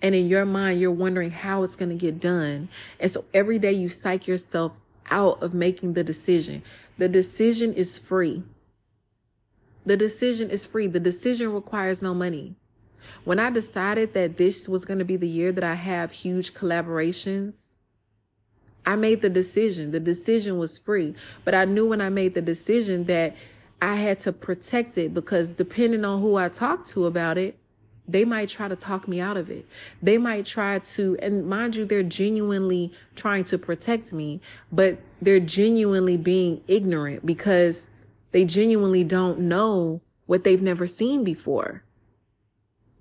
And 0.01 0.13
in 0.13 0.27
your 0.27 0.45
mind, 0.45 0.79
you're 0.79 0.91
wondering 0.91 1.31
how 1.31 1.63
it's 1.63 1.75
going 1.75 1.89
to 1.89 1.95
get 1.95 2.19
done. 2.19 2.69
And 2.99 3.09
so 3.09 3.25
every 3.33 3.57
day 3.57 3.73
you 3.73 3.89
psych 3.89 4.27
yourself 4.27 4.77
out 5.09 5.41
of 5.41 5.53
making 5.53 5.93
the 5.93 6.03
decision. 6.03 6.63
The 6.97 7.09
decision 7.09 7.73
is 7.73 7.97
free. 7.97 8.43
The 9.85 9.97
decision 9.97 10.49
is 10.49 10.65
free. 10.65 10.87
The 10.87 10.99
decision 10.99 11.53
requires 11.53 12.01
no 12.01 12.13
money. 12.13 12.55
When 13.23 13.39
I 13.39 13.49
decided 13.49 14.13
that 14.13 14.37
this 14.37 14.67
was 14.67 14.83
going 14.83 14.99
to 14.99 15.05
be 15.05 15.15
the 15.15 15.27
year 15.27 15.51
that 15.51 15.63
I 15.63 15.75
have 15.75 16.11
huge 16.11 16.53
collaborations, 16.53 17.75
I 18.85 18.95
made 18.95 19.21
the 19.21 19.29
decision. 19.29 19.91
The 19.91 19.99
decision 19.99 20.57
was 20.57 20.77
free. 20.77 21.13
But 21.45 21.55
I 21.55 21.65
knew 21.65 21.87
when 21.87 22.01
I 22.01 22.09
made 22.09 22.33
the 22.33 22.41
decision 22.41 23.05
that 23.05 23.35
I 23.81 23.95
had 23.95 24.19
to 24.19 24.33
protect 24.33 24.97
it 24.97 25.13
because 25.13 25.51
depending 25.51 26.03
on 26.03 26.21
who 26.21 26.35
I 26.35 26.49
talked 26.49 26.89
to 26.91 27.05
about 27.05 27.37
it, 27.37 27.59
they 28.07 28.23
might 28.23 28.49
try 28.49 28.67
to 28.67 28.75
talk 28.75 29.07
me 29.07 29.19
out 29.19 29.37
of 29.37 29.49
it. 29.49 29.65
They 30.01 30.17
might 30.17 30.45
try 30.45 30.79
to, 30.79 31.17
and 31.21 31.47
mind 31.47 31.75
you, 31.75 31.85
they're 31.85 32.03
genuinely 32.03 32.93
trying 33.15 33.43
to 33.45 33.57
protect 33.57 34.13
me, 34.13 34.39
but 34.71 34.97
they're 35.21 35.39
genuinely 35.39 36.15
being 36.17 36.61
ignorant 36.67 37.25
because 37.25 37.89
they 38.31 38.45
genuinely 38.45 39.03
don't 39.03 39.39
know 39.39 40.01
what 40.25 40.43
they've 40.43 40.61
never 40.61 40.87
seen 40.87 41.23
before. 41.23 41.83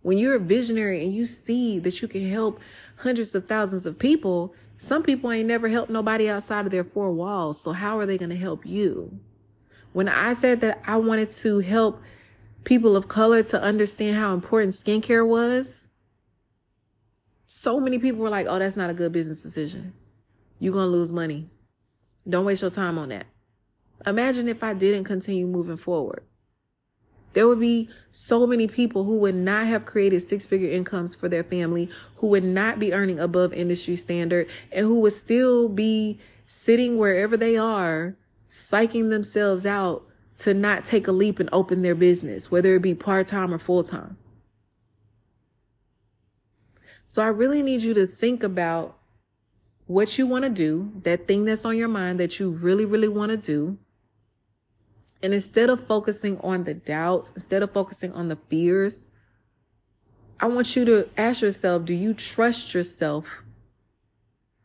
When 0.02 0.18
you're 0.18 0.36
a 0.36 0.40
visionary 0.40 1.04
and 1.04 1.12
you 1.12 1.26
see 1.26 1.78
that 1.80 2.00
you 2.00 2.08
can 2.08 2.28
help 2.28 2.60
hundreds 2.96 3.34
of 3.34 3.46
thousands 3.46 3.86
of 3.86 3.98
people, 3.98 4.54
some 4.78 5.02
people 5.02 5.30
ain't 5.30 5.48
never 5.48 5.68
helped 5.68 5.90
nobody 5.90 6.28
outside 6.28 6.64
of 6.64 6.70
their 6.70 6.84
four 6.84 7.10
walls. 7.12 7.60
So 7.60 7.72
how 7.72 7.98
are 7.98 8.06
they 8.06 8.18
going 8.18 8.30
to 8.30 8.36
help 8.36 8.64
you? 8.64 9.18
When 9.92 10.08
I 10.08 10.34
said 10.34 10.60
that 10.60 10.82
I 10.86 10.96
wanted 10.96 11.30
to 11.32 11.60
help 11.60 12.02
people 12.66 12.96
of 12.96 13.06
color 13.06 13.44
to 13.44 13.62
understand 13.62 14.16
how 14.16 14.34
important 14.34 14.74
skincare 14.74 15.26
was, 15.26 15.86
so 17.46 17.78
many 17.78 17.98
people 17.98 18.20
were 18.20 18.28
like, 18.28 18.46
oh, 18.50 18.58
that's 18.58 18.76
not 18.76 18.90
a 18.90 18.94
good 18.94 19.12
business 19.12 19.40
decision. 19.40 19.94
You're 20.58 20.72
going 20.72 20.86
to 20.86 20.90
lose 20.90 21.12
money. 21.12 21.48
Don't 22.28 22.44
waste 22.44 22.62
your 22.62 22.72
time 22.72 22.98
on 22.98 23.08
that. 23.10 23.26
Imagine 24.04 24.48
if 24.48 24.64
I 24.64 24.74
didn't 24.74 25.04
continue 25.04 25.46
moving 25.46 25.76
forward. 25.76 26.24
There 27.34 27.46
would 27.46 27.60
be 27.60 27.88
so 28.10 28.46
many 28.46 28.66
people 28.66 29.04
who 29.04 29.18
would 29.18 29.34
not 29.34 29.66
have 29.66 29.84
created 29.84 30.20
six 30.20 30.44
figure 30.44 30.70
incomes 30.70 31.14
for 31.14 31.28
their 31.28 31.44
family, 31.44 31.88
who 32.16 32.26
would 32.28 32.44
not 32.44 32.80
be 32.80 32.92
earning 32.92 33.20
above 33.20 33.52
industry 33.52 33.94
standard, 33.94 34.48
and 34.72 34.84
who 34.86 34.98
would 35.00 35.12
still 35.12 35.68
be 35.68 36.18
sitting 36.46 36.96
wherever 36.96 37.36
they 37.36 37.56
are, 37.56 38.16
psyching 38.50 39.10
themselves 39.10 39.66
out 39.66 40.04
to 40.38 40.52
not 40.54 40.84
take 40.84 41.06
a 41.08 41.12
leap 41.12 41.38
and 41.38 41.48
open 41.52 41.82
their 41.82 41.94
business, 41.94 42.50
whether 42.50 42.74
it 42.74 42.82
be 42.82 42.94
part 42.94 43.26
time 43.26 43.52
or 43.52 43.58
full 43.58 43.82
time. 43.82 44.16
So 47.06 47.22
I 47.22 47.28
really 47.28 47.62
need 47.62 47.82
you 47.82 47.94
to 47.94 48.06
think 48.06 48.42
about 48.42 48.98
what 49.86 50.18
you 50.18 50.26
want 50.26 50.44
to 50.44 50.50
do, 50.50 50.92
that 51.02 51.28
thing 51.28 51.44
that's 51.44 51.64
on 51.64 51.76
your 51.76 51.88
mind 51.88 52.18
that 52.20 52.40
you 52.40 52.50
really, 52.50 52.84
really 52.84 53.08
want 53.08 53.30
to 53.30 53.36
do. 53.36 53.78
And 55.22 55.32
instead 55.32 55.70
of 55.70 55.86
focusing 55.86 56.38
on 56.40 56.64
the 56.64 56.74
doubts, 56.74 57.32
instead 57.34 57.62
of 57.62 57.72
focusing 57.72 58.12
on 58.12 58.28
the 58.28 58.36
fears, 58.48 59.10
I 60.38 60.46
want 60.46 60.76
you 60.76 60.84
to 60.84 61.08
ask 61.16 61.40
yourself 61.40 61.84
do 61.84 61.94
you 61.94 62.12
trust 62.12 62.74
yourself 62.74 63.42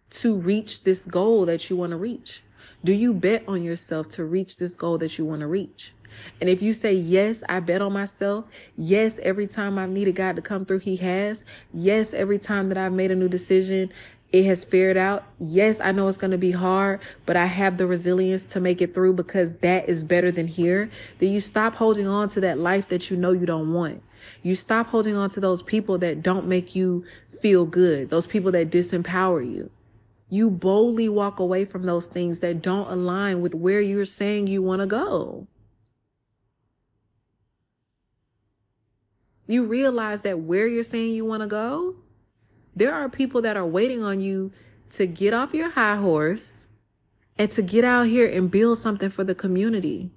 to 0.09 0.37
reach 0.37 0.83
this 0.83 1.05
goal 1.05 1.45
that 1.45 1.69
you 1.69 1.77
want 1.77 1.91
to 1.91 1.97
reach? 1.97 2.43
Do 2.83 2.93
you 2.93 3.13
bet 3.13 3.43
on 3.47 3.61
yourself 3.61 4.09
to 4.09 4.25
reach 4.25 4.57
this 4.57 4.75
goal 4.75 4.97
that 4.97 5.19
you 5.19 5.25
want 5.25 5.41
to 5.41 5.47
reach? 5.47 5.93
And 6.39 6.49
if 6.49 6.63
you 6.63 6.73
say, 6.73 6.93
yes, 6.93 7.43
I 7.47 7.59
bet 7.59 7.81
on 7.81 7.93
myself. 7.93 8.45
Yes, 8.75 9.19
every 9.21 9.45
time 9.45 9.77
I've 9.77 9.91
needed 9.91 10.15
God 10.15 10.35
to 10.35 10.41
come 10.41 10.65
through, 10.65 10.79
He 10.79 10.95
has. 10.97 11.45
Yes, 11.71 12.13
every 12.13 12.39
time 12.39 12.69
that 12.69 12.79
I've 12.79 12.91
made 12.91 13.11
a 13.11 13.15
new 13.15 13.29
decision, 13.29 13.91
it 14.31 14.45
has 14.45 14.63
fared 14.63 14.97
out. 14.97 15.25
Yes, 15.39 15.79
I 15.79 15.91
know 15.91 16.07
it's 16.07 16.17
going 16.17 16.31
to 16.31 16.39
be 16.39 16.51
hard, 16.51 17.01
but 17.27 17.35
I 17.35 17.45
have 17.45 17.77
the 17.77 17.85
resilience 17.85 18.45
to 18.45 18.59
make 18.59 18.81
it 18.81 18.95
through 18.95 19.13
because 19.13 19.55
that 19.57 19.87
is 19.87 20.03
better 20.03 20.31
than 20.31 20.47
here. 20.47 20.89
Then 21.19 21.31
you 21.31 21.39
stop 21.39 21.75
holding 21.75 22.07
on 22.07 22.29
to 22.29 22.41
that 22.41 22.57
life 22.57 22.87
that 22.87 23.11
you 23.11 23.17
know 23.17 23.31
you 23.31 23.45
don't 23.45 23.73
want. 23.73 24.01
You 24.41 24.55
stop 24.55 24.87
holding 24.87 25.15
on 25.15 25.29
to 25.31 25.39
those 25.39 25.61
people 25.61 25.99
that 25.99 26.23
don't 26.23 26.47
make 26.47 26.75
you 26.75 27.05
feel 27.41 27.65
good, 27.65 28.09
those 28.09 28.25
people 28.25 28.51
that 28.53 28.71
disempower 28.71 29.45
you 29.45 29.69
you 30.31 30.49
boldly 30.49 31.09
walk 31.09 31.39
away 31.39 31.65
from 31.65 31.83
those 31.83 32.07
things 32.07 32.39
that 32.39 32.61
don't 32.61 32.89
align 32.89 33.41
with 33.41 33.53
where 33.53 33.81
you're 33.81 34.05
saying 34.05 34.47
you 34.47 34.61
want 34.61 34.79
to 34.79 34.87
go. 34.87 35.45
You 39.45 39.65
realize 39.65 40.21
that 40.21 40.39
where 40.39 40.67
you're 40.67 40.83
saying 40.83 41.11
you 41.11 41.25
want 41.25 41.41
to 41.41 41.47
go, 41.47 41.95
there 42.73 42.93
are 42.93 43.09
people 43.09 43.41
that 43.41 43.57
are 43.57 43.65
waiting 43.65 44.03
on 44.03 44.21
you 44.21 44.53
to 44.91 45.05
get 45.05 45.33
off 45.33 45.53
your 45.53 45.69
high 45.69 45.97
horse 45.97 46.69
and 47.37 47.51
to 47.51 47.61
get 47.61 47.83
out 47.83 48.07
here 48.07 48.29
and 48.29 48.49
build 48.49 48.77
something 48.77 49.09
for 49.09 49.25
the 49.25 49.35
community. 49.35 50.11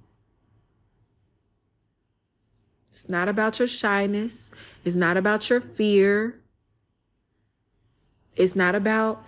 It's 2.89 3.09
not 3.09 3.27
about 3.27 3.59
your 3.59 3.67
shyness. 3.67 4.49
It's 4.85 4.95
not 4.95 5.17
about 5.17 5.49
your 5.49 5.59
fear. 5.59 6.39
It's 8.37 8.55
not 8.55 8.75
about 8.75 9.25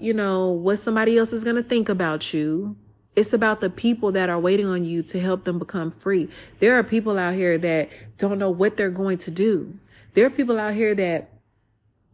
you 0.00 0.14
know, 0.14 0.48
what 0.48 0.78
somebody 0.78 1.18
else 1.18 1.32
is 1.32 1.44
going 1.44 1.56
to 1.56 1.62
think 1.62 1.88
about 1.88 2.32
you. 2.32 2.76
It's 3.16 3.32
about 3.32 3.60
the 3.60 3.70
people 3.70 4.12
that 4.12 4.30
are 4.30 4.38
waiting 4.38 4.66
on 4.66 4.84
you 4.84 5.02
to 5.04 5.20
help 5.20 5.44
them 5.44 5.58
become 5.58 5.90
free. 5.90 6.28
There 6.58 6.78
are 6.78 6.82
people 6.82 7.18
out 7.18 7.34
here 7.34 7.58
that 7.58 7.90
don't 8.18 8.38
know 8.38 8.50
what 8.50 8.76
they're 8.76 8.90
going 8.90 9.18
to 9.18 9.30
do. 9.30 9.78
There 10.14 10.24
are 10.26 10.30
people 10.30 10.58
out 10.58 10.74
here 10.74 10.94
that 10.94 11.30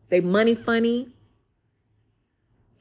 they 0.08 0.20
money 0.20 0.54
funny. 0.54 1.08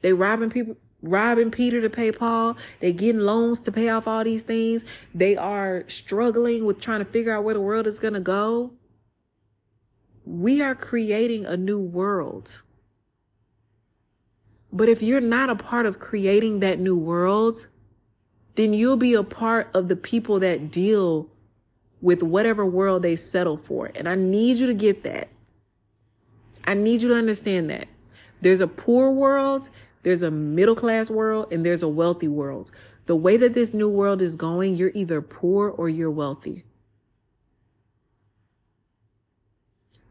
They 0.00 0.12
robbing 0.12 0.50
people, 0.50 0.76
robbing 1.02 1.50
Peter 1.50 1.80
to 1.80 1.90
pay 1.90 2.10
Paul. 2.10 2.56
They 2.80 2.92
getting 2.92 3.20
loans 3.20 3.60
to 3.60 3.72
pay 3.72 3.88
off 3.88 4.08
all 4.08 4.24
these 4.24 4.42
things. 4.42 4.84
They 5.14 5.36
are 5.36 5.84
struggling 5.88 6.64
with 6.64 6.80
trying 6.80 7.00
to 7.00 7.04
figure 7.04 7.32
out 7.32 7.44
where 7.44 7.54
the 7.54 7.60
world 7.60 7.86
is 7.86 7.98
going 7.98 8.14
to 8.14 8.20
go. 8.20 8.72
We 10.24 10.60
are 10.62 10.74
creating 10.74 11.46
a 11.46 11.56
new 11.56 11.78
world. 11.78 12.62
But 14.76 14.90
if 14.90 15.02
you're 15.02 15.22
not 15.22 15.48
a 15.48 15.56
part 15.56 15.86
of 15.86 15.98
creating 15.98 16.60
that 16.60 16.78
new 16.78 16.96
world, 16.96 17.66
then 18.56 18.74
you'll 18.74 18.98
be 18.98 19.14
a 19.14 19.22
part 19.22 19.70
of 19.72 19.88
the 19.88 19.96
people 19.96 20.38
that 20.40 20.70
deal 20.70 21.30
with 22.02 22.22
whatever 22.22 22.66
world 22.66 23.00
they 23.02 23.16
settle 23.16 23.56
for. 23.56 23.90
And 23.94 24.06
I 24.06 24.16
need 24.16 24.58
you 24.58 24.66
to 24.66 24.74
get 24.74 25.02
that. 25.04 25.28
I 26.66 26.74
need 26.74 27.00
you 27.00 27.08
to 27.08 27.14
understand 27.14 27.70
that. 27.70 27.88
There's 28.42 28.60
a 28.60 28.66
poor 28.66 29.10
world, 29.10 29.70
there's 30.02 30.20
a 30.20 30.30
middle 30.30 30.76
class 30.76 31.08
world, 31.08 31.50
and 31.50 31.64
there's 31.64 31.82
a 31.82 31.88
wealthy 31.88 32.28
world. 32.28 32.70
The 33.06 33.16
way 33.16 33.38
that 33.38 33.54
this 33.54 33.72
new 33.72 33.88
world 33.88 34.20
is 34.20 34.36
going, 34.36 34.74
you're 34.74 34.92
either 34.94 35.22
poor 35.22 35.70
or 35.70 35.88
you're 35.88 36.10
wealthy. 36.10 36.64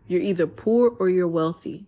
You're 0.07 0.21
either 0.21 0.47
poor 0.47 0.95
or 0.97 1.07
you're 1.07 1.27
wealthy. 1.27 1.85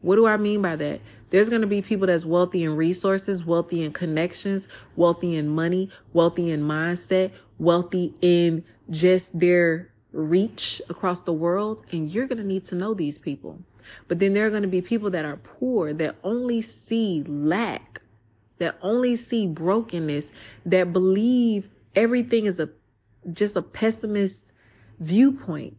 What 0.00 0.16
do 0.16 0.26
I 0.26 0.36
mean 0.38 0.62
by 0.62 0.76
that? 0.76 1.00
There's 1.30 1.48
going 1.48 1.62
to 1.62 1.66
be 1.66 1.80
people 1.80 2.08
that's 2.08 2.24
wealthy 2.24 2.64
in 2.64 2.76
resources, 2.76 3.44
wealthy 3.44 3.84
in 3.84 3.92
connections, 3.92 4.68
wealthy 4.96 5.36
in 5.36 5.48
money, 5.48 5.90
wealthy 6.12 6.50
in 6.50 6.62
mindset, 6.62 7.32
wealthy 7.58 8.14
in 8.20 8.64
just 8.90 9.38
their 9.38 9.92
reach 10.12 10.82
across 10.88 11.22
the 11.22 11.32
world. 11.32 11.84
And 11.92 12.10
you're 12.10 12.26
going 12.26 12.38
to 12.38 12.44
need 12.44 12.64
to 12.66 12.74
know 12.74 12.94
these 12.94 13.16
people. 13.16 13.60
But 14.08 14.18
then 14.18 14.34
there 14.34 14.46
are 14.46 14.50
going 14.50 14.62
to 14.62 14.68
be 14.68 14.82
people 14.82 15.10
that 15.10 15.24
are 15.24 15.36
poor 15.36 15.92
that 15.94 16.16
only 16.22 16.60
see 16.60 17.22
lack, 17.26 18.02
that 18.58 18.76
only 18.82 19.16
see 19.16 19.46
brokenness, 19.46 20.32
that 20.66 20.92
believe 20.92 21.70
everything 21.94 22.46
is 22.46 22.60
a 22.60 22.68
just 23.32 23.56
a 23.56 23.62
pessimist 23.62 24.52
viewpoint. 24.98 25.76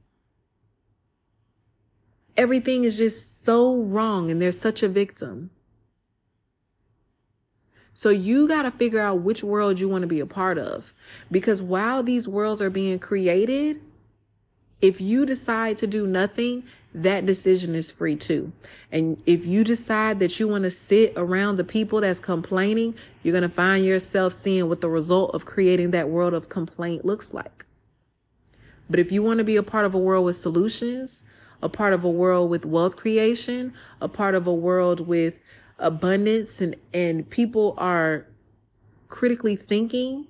Everything 2.42 2.86
is 2.86 2.98
just 2.98 3.46
so 3.46 3.76
wrong 3.84 4.32
and 4.32 4.42
there's 4.42 4.60
such 4.60 4.82
a 4.82 4.90
victim. 4.90 5.52
So 7.94 8.10
you 8.10 8.48
got 8.48 8.64
to 8.64 8.72
figure 8.72 9.00
out 9.00 9.22
which 9.22 9.44
world 9.44 9.80
you 9.80 9.88
want 9.88 10.02
to 10.02 10.08
be 10.08 10.22
a 10.22 10.26
part 10.26 10.58
of. 10.58 10.92
Because 11.30 11.62
while 11.62 12.02
these 12.02 12.28
worlds 12.28 12.60
are 12.60 12.72
being 12.72 12.98
created, 12.98 13.80
if 14.82 15.00
you 15.00 15.24
decide 15.24 15.78
to 15.78 15.86
do 15.86 16.08
nothing, 16.08 16.64
that 16.96 17.28
decision 17.28 17.76
is 17.76 17.92
free 17.92 18.16
too. 18.16 18.52
And 18.92 19.22
if 19.28 19.46
you 19.46 19.64
decide 19.64 20.18
that 20.18 20.40
you 20.40 20.48
want 20.48 20.64
to 20.64 20.72
sit 20.72 21.14
around 21.16 21.58
the 21.58 21.64
people 21.64 22.02
that's 22.02 22.20
complaining, 22.20 22.96
you're 23.22 23.34
going 23.34 23.48
to 23.48 23.56
find 23.56 23.86
yourself 23.86 24.34
seeing 24.34 24.68
what 24.68 24.82
the 24.82 24.90
result 24.90 25.36
of 25.36 25.46
creating 25.46 25.92
that 25.92 26.10
world 26.10 26.34
of 26.34 26.50
complaint 26.50 27.06
looks 27.06 27.36
like. 27.36 27.68
But 28.90 29.00
if 29.00 29.12
you 29.12 29.22
want 29.22 29.38
to 29.38 29.44
be 29.44 29.58
a 29.58 29.64
part 29.64 29.86
of 29.86 29.94
a 29.94 30.00
world 30.00 30.26
with 30.26 30.38
solutions, 30.38 31.24
a 31.62 31.70
part 31.70 31.94
of 31.94 32.04
a 32.04 32.10
world 32.10 32.50
with 32.50 32.66
wealth 32.66 32.96
creation, 32.96 33.74
a 34.02 34.08
part 34.08 34.36
of 34.36 34.48
a 34.48 34.54
world 34.54 35.08
with 35.08 35.36
abundance 35.80 36.62
and 36.62 36.76
and 36.94 37.30
people 37.30 37.74
are 37.78 38.28
critically 39.08 39.56
thinking 39.56 40.28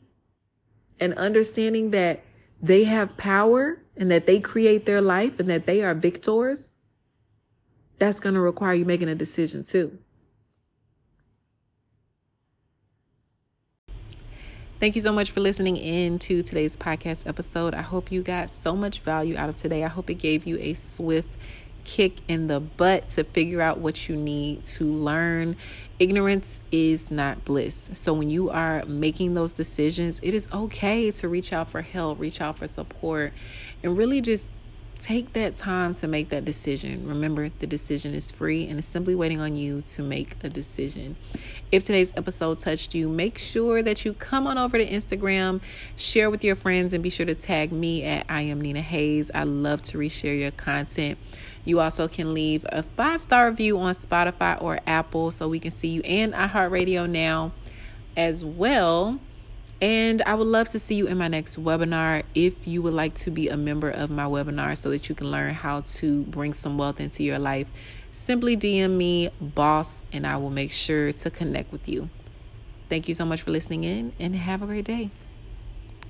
and 0.99 1.13
understanding 1.15 1.91
that 1.91 2.23
they 2.61 2.83
have 2.83 3.17
power 3.17 3.81
and 3.97 4.09
that 4.09 4.25
they 4.25 4.39
create 4.39 4.85
their 4.85 5.01
life 5.01 5.39
and 5.39 5.49
that 5.49 5.65
they 5.65 5.83
are 5.83 5.93
victors 5.93 6.71
that's 7.99 8.19
going 8.19 8.33
to 8.33 8.41
require 8.41 8.73
you 8.73 8.85
making 8.85 9.09
a 9.09 9.15
decision 9.15 9.63
too 9.63 9.97
Thank 14.81 14.95
you 14.95 15.01
so 15.03 15.13
much 15.13 15.29
for 15.29 15.41
listening 15.41 15.77
in 15.77 16.17
to 16.17 16.41
today's 16.41 16.75
podcast 16.75 17.27
episode. 17.27 17.75
I 17.75 17.83
hope 17.83 18.11
you 18.11 18.23
got 18.23 18.49
so 18.49 18.75
much 18.75 19.01
value 19.01 19.37
out 19.37 19.47
of 19.47 19.55
today. 19.55 19.83
I 19.83 19.87
hope 19.87 20.09
it 20.09 20.15
gave 20.15 20.47
you 20.47 20.57
a 20.57 20.73
swift 20.73 21.29
kick 21.83 22.13
in 22.27 22.47
the 22.47 22.59
butt 22.59 23.07
to 23.09 23.23
figure 23.23 23.61
out 23.61 23.77
what 23.77 24.09
you 24.09 24.15
need 24.15 24.65
to 24.65 24.85
learn. 24.85 25.55
Ignorance 25.99 26.59
is 26.71 27.11
not 27.11 27.45
bliss. 27.45 27.91
So 27.93 28.11
when 28.13 28.31
you 28.31 28.49
are 28.49 28.83
making 28.85 29.35
those 29.35 29.51
decisions, 29.51 30.19
it 30.23 30.33
is 30.33 30.47
okay 30.51 31.11
to 31.11 31.29
reach 31.29 31.53
out 31.53 31.69
for 31.69 31.83
help, 31.83 32.19
reach 32.19 32.41
out 32.41 32.57
for 32.57 32.67
support, 32.67 33.33
and 33.83 33.95
really 33.95 34.19
just 34.19 34.49
take 35.01 35.33
that 35.33 35.57
time 35.57 35.95
to 35.95 36.07
make 36.07 36.29
that 36.29 36.45
decision. 36.45 37.07
Remember, 37.07 37.49
the 37.59 37.67
decision 37.67 38.13
is 38.13 38.29
free 38.29 38.67
and 38.67 38.77
it's 38.77 38.87
simply 38.87 39.15
waiting 39.15 39.41
on 39.41 39.55
you 39.55 39.81
to 39.93 40.03
make 40.03 40.35
a 40.43 40.49
decision. 40.49 41.15
If 41.71 41.83
today's 41.83 42.13
episode 42.15 42.59
touched 42.59 42.93
you, 42.93 43.09
make 43.09 43.37
sure 43.37 43.81
that 43.81 44.05
you 44.05 44.13
come 44.13 44.45
on 44.45 44.57
over 44.57 44.77
to 44.77 44.87
Instagram, 44.87 45.59
share 45.95 46.29
with 46.29 46.43
your 46.43 46.55
friends, 46.55 46.93
and 46.93 47.01
be 47.01 47.09
sure 47.09 47.25
to 47.25 47.33
tag 47.33 47.71
me 47.71 48.03
at 48.03 48.25
I 48.29 48.41
am 48.43 48.61
Nina 48.61 48.81
Hayes. 48.81 49.31
I 49.33 49.43
love 49.43 49.81
to 49.83 49.97
reshare 49.97 50.39
your 50.39 50.51
content. 50.51 51.17
You 51.65 51.79
also 51.79 52.07
can 52.07 52.33
leave 52.33 52.65
a 52.69 52.83
five 52.83 53.21
star 53.21 53.49
review 53.49 53.79
on 53.79 53.95
Spotify 53.95 54.61
or 54.61 54.79
Apple 54.85 55.31
so 55.31 55.49
we 55.49 55.59
can 55.59 55.71
see 55.71 55.89
you 55.89 56.01
and 56.01 56.33
iHeartRadio 56.33 57.09
now 57.09 57.51
as 58.15 58.45
well. 58.45 59.19
And 59.81 60.21
I 60.21 60.35
would 60.35 60.47
love 60.47 60.69
to 60.69 60.79
see 60.79 60.93
you 60.93 61.07
in 61.07 61.17
my 61.17 61.27
next 61.27 61.61
webinar. 61.61 62.21
If 62.35 62.67
you 62.67 62.83
would 62.83 62.93
like 62.93 63.15
to 63.15 63.31
be 63.31 63.49
a 63.49 63.57
member 63.57 63.89
of 63.89 64.11
my 64.11 64.25
webinar 64.25 64.77
so 64.77 64.91
that 64.91 65.09
you 65.09 65.15
can 65.15 65.31
learn 65.31 65.55
how 65.55 65.81
to 65.81 66.21
bring 66.23 66.53
some 66.53 66.77
wealth 66.77 66.99
into 66.99 67.23
your 67.23 67.39
life, 67.39 67.67
simply 68.11 68.55
DM 68.55 68.95
me, 68.95 69.31
boss, 69.41 70.03
and 70.13 70.27
I 70.27 70.37
will 70.37 70.51
make 70.51 70.71
sure 70.71 71.11
to 71.11 71.31
connect 71.31 71.71
with 71.71 71.89
you. 71.89 72.09
Thank 72.89 73.07
you 73.07 73.15
so 73.15 73.25
much 73.25 73.41
for 73.41 73.49
listening 73.49 73.83
in 73.83 74.13
and 74.19 74.35
have 74.35 74.61
a 74.61 74.67
great 74.67 74.85
day. 74.85 75.09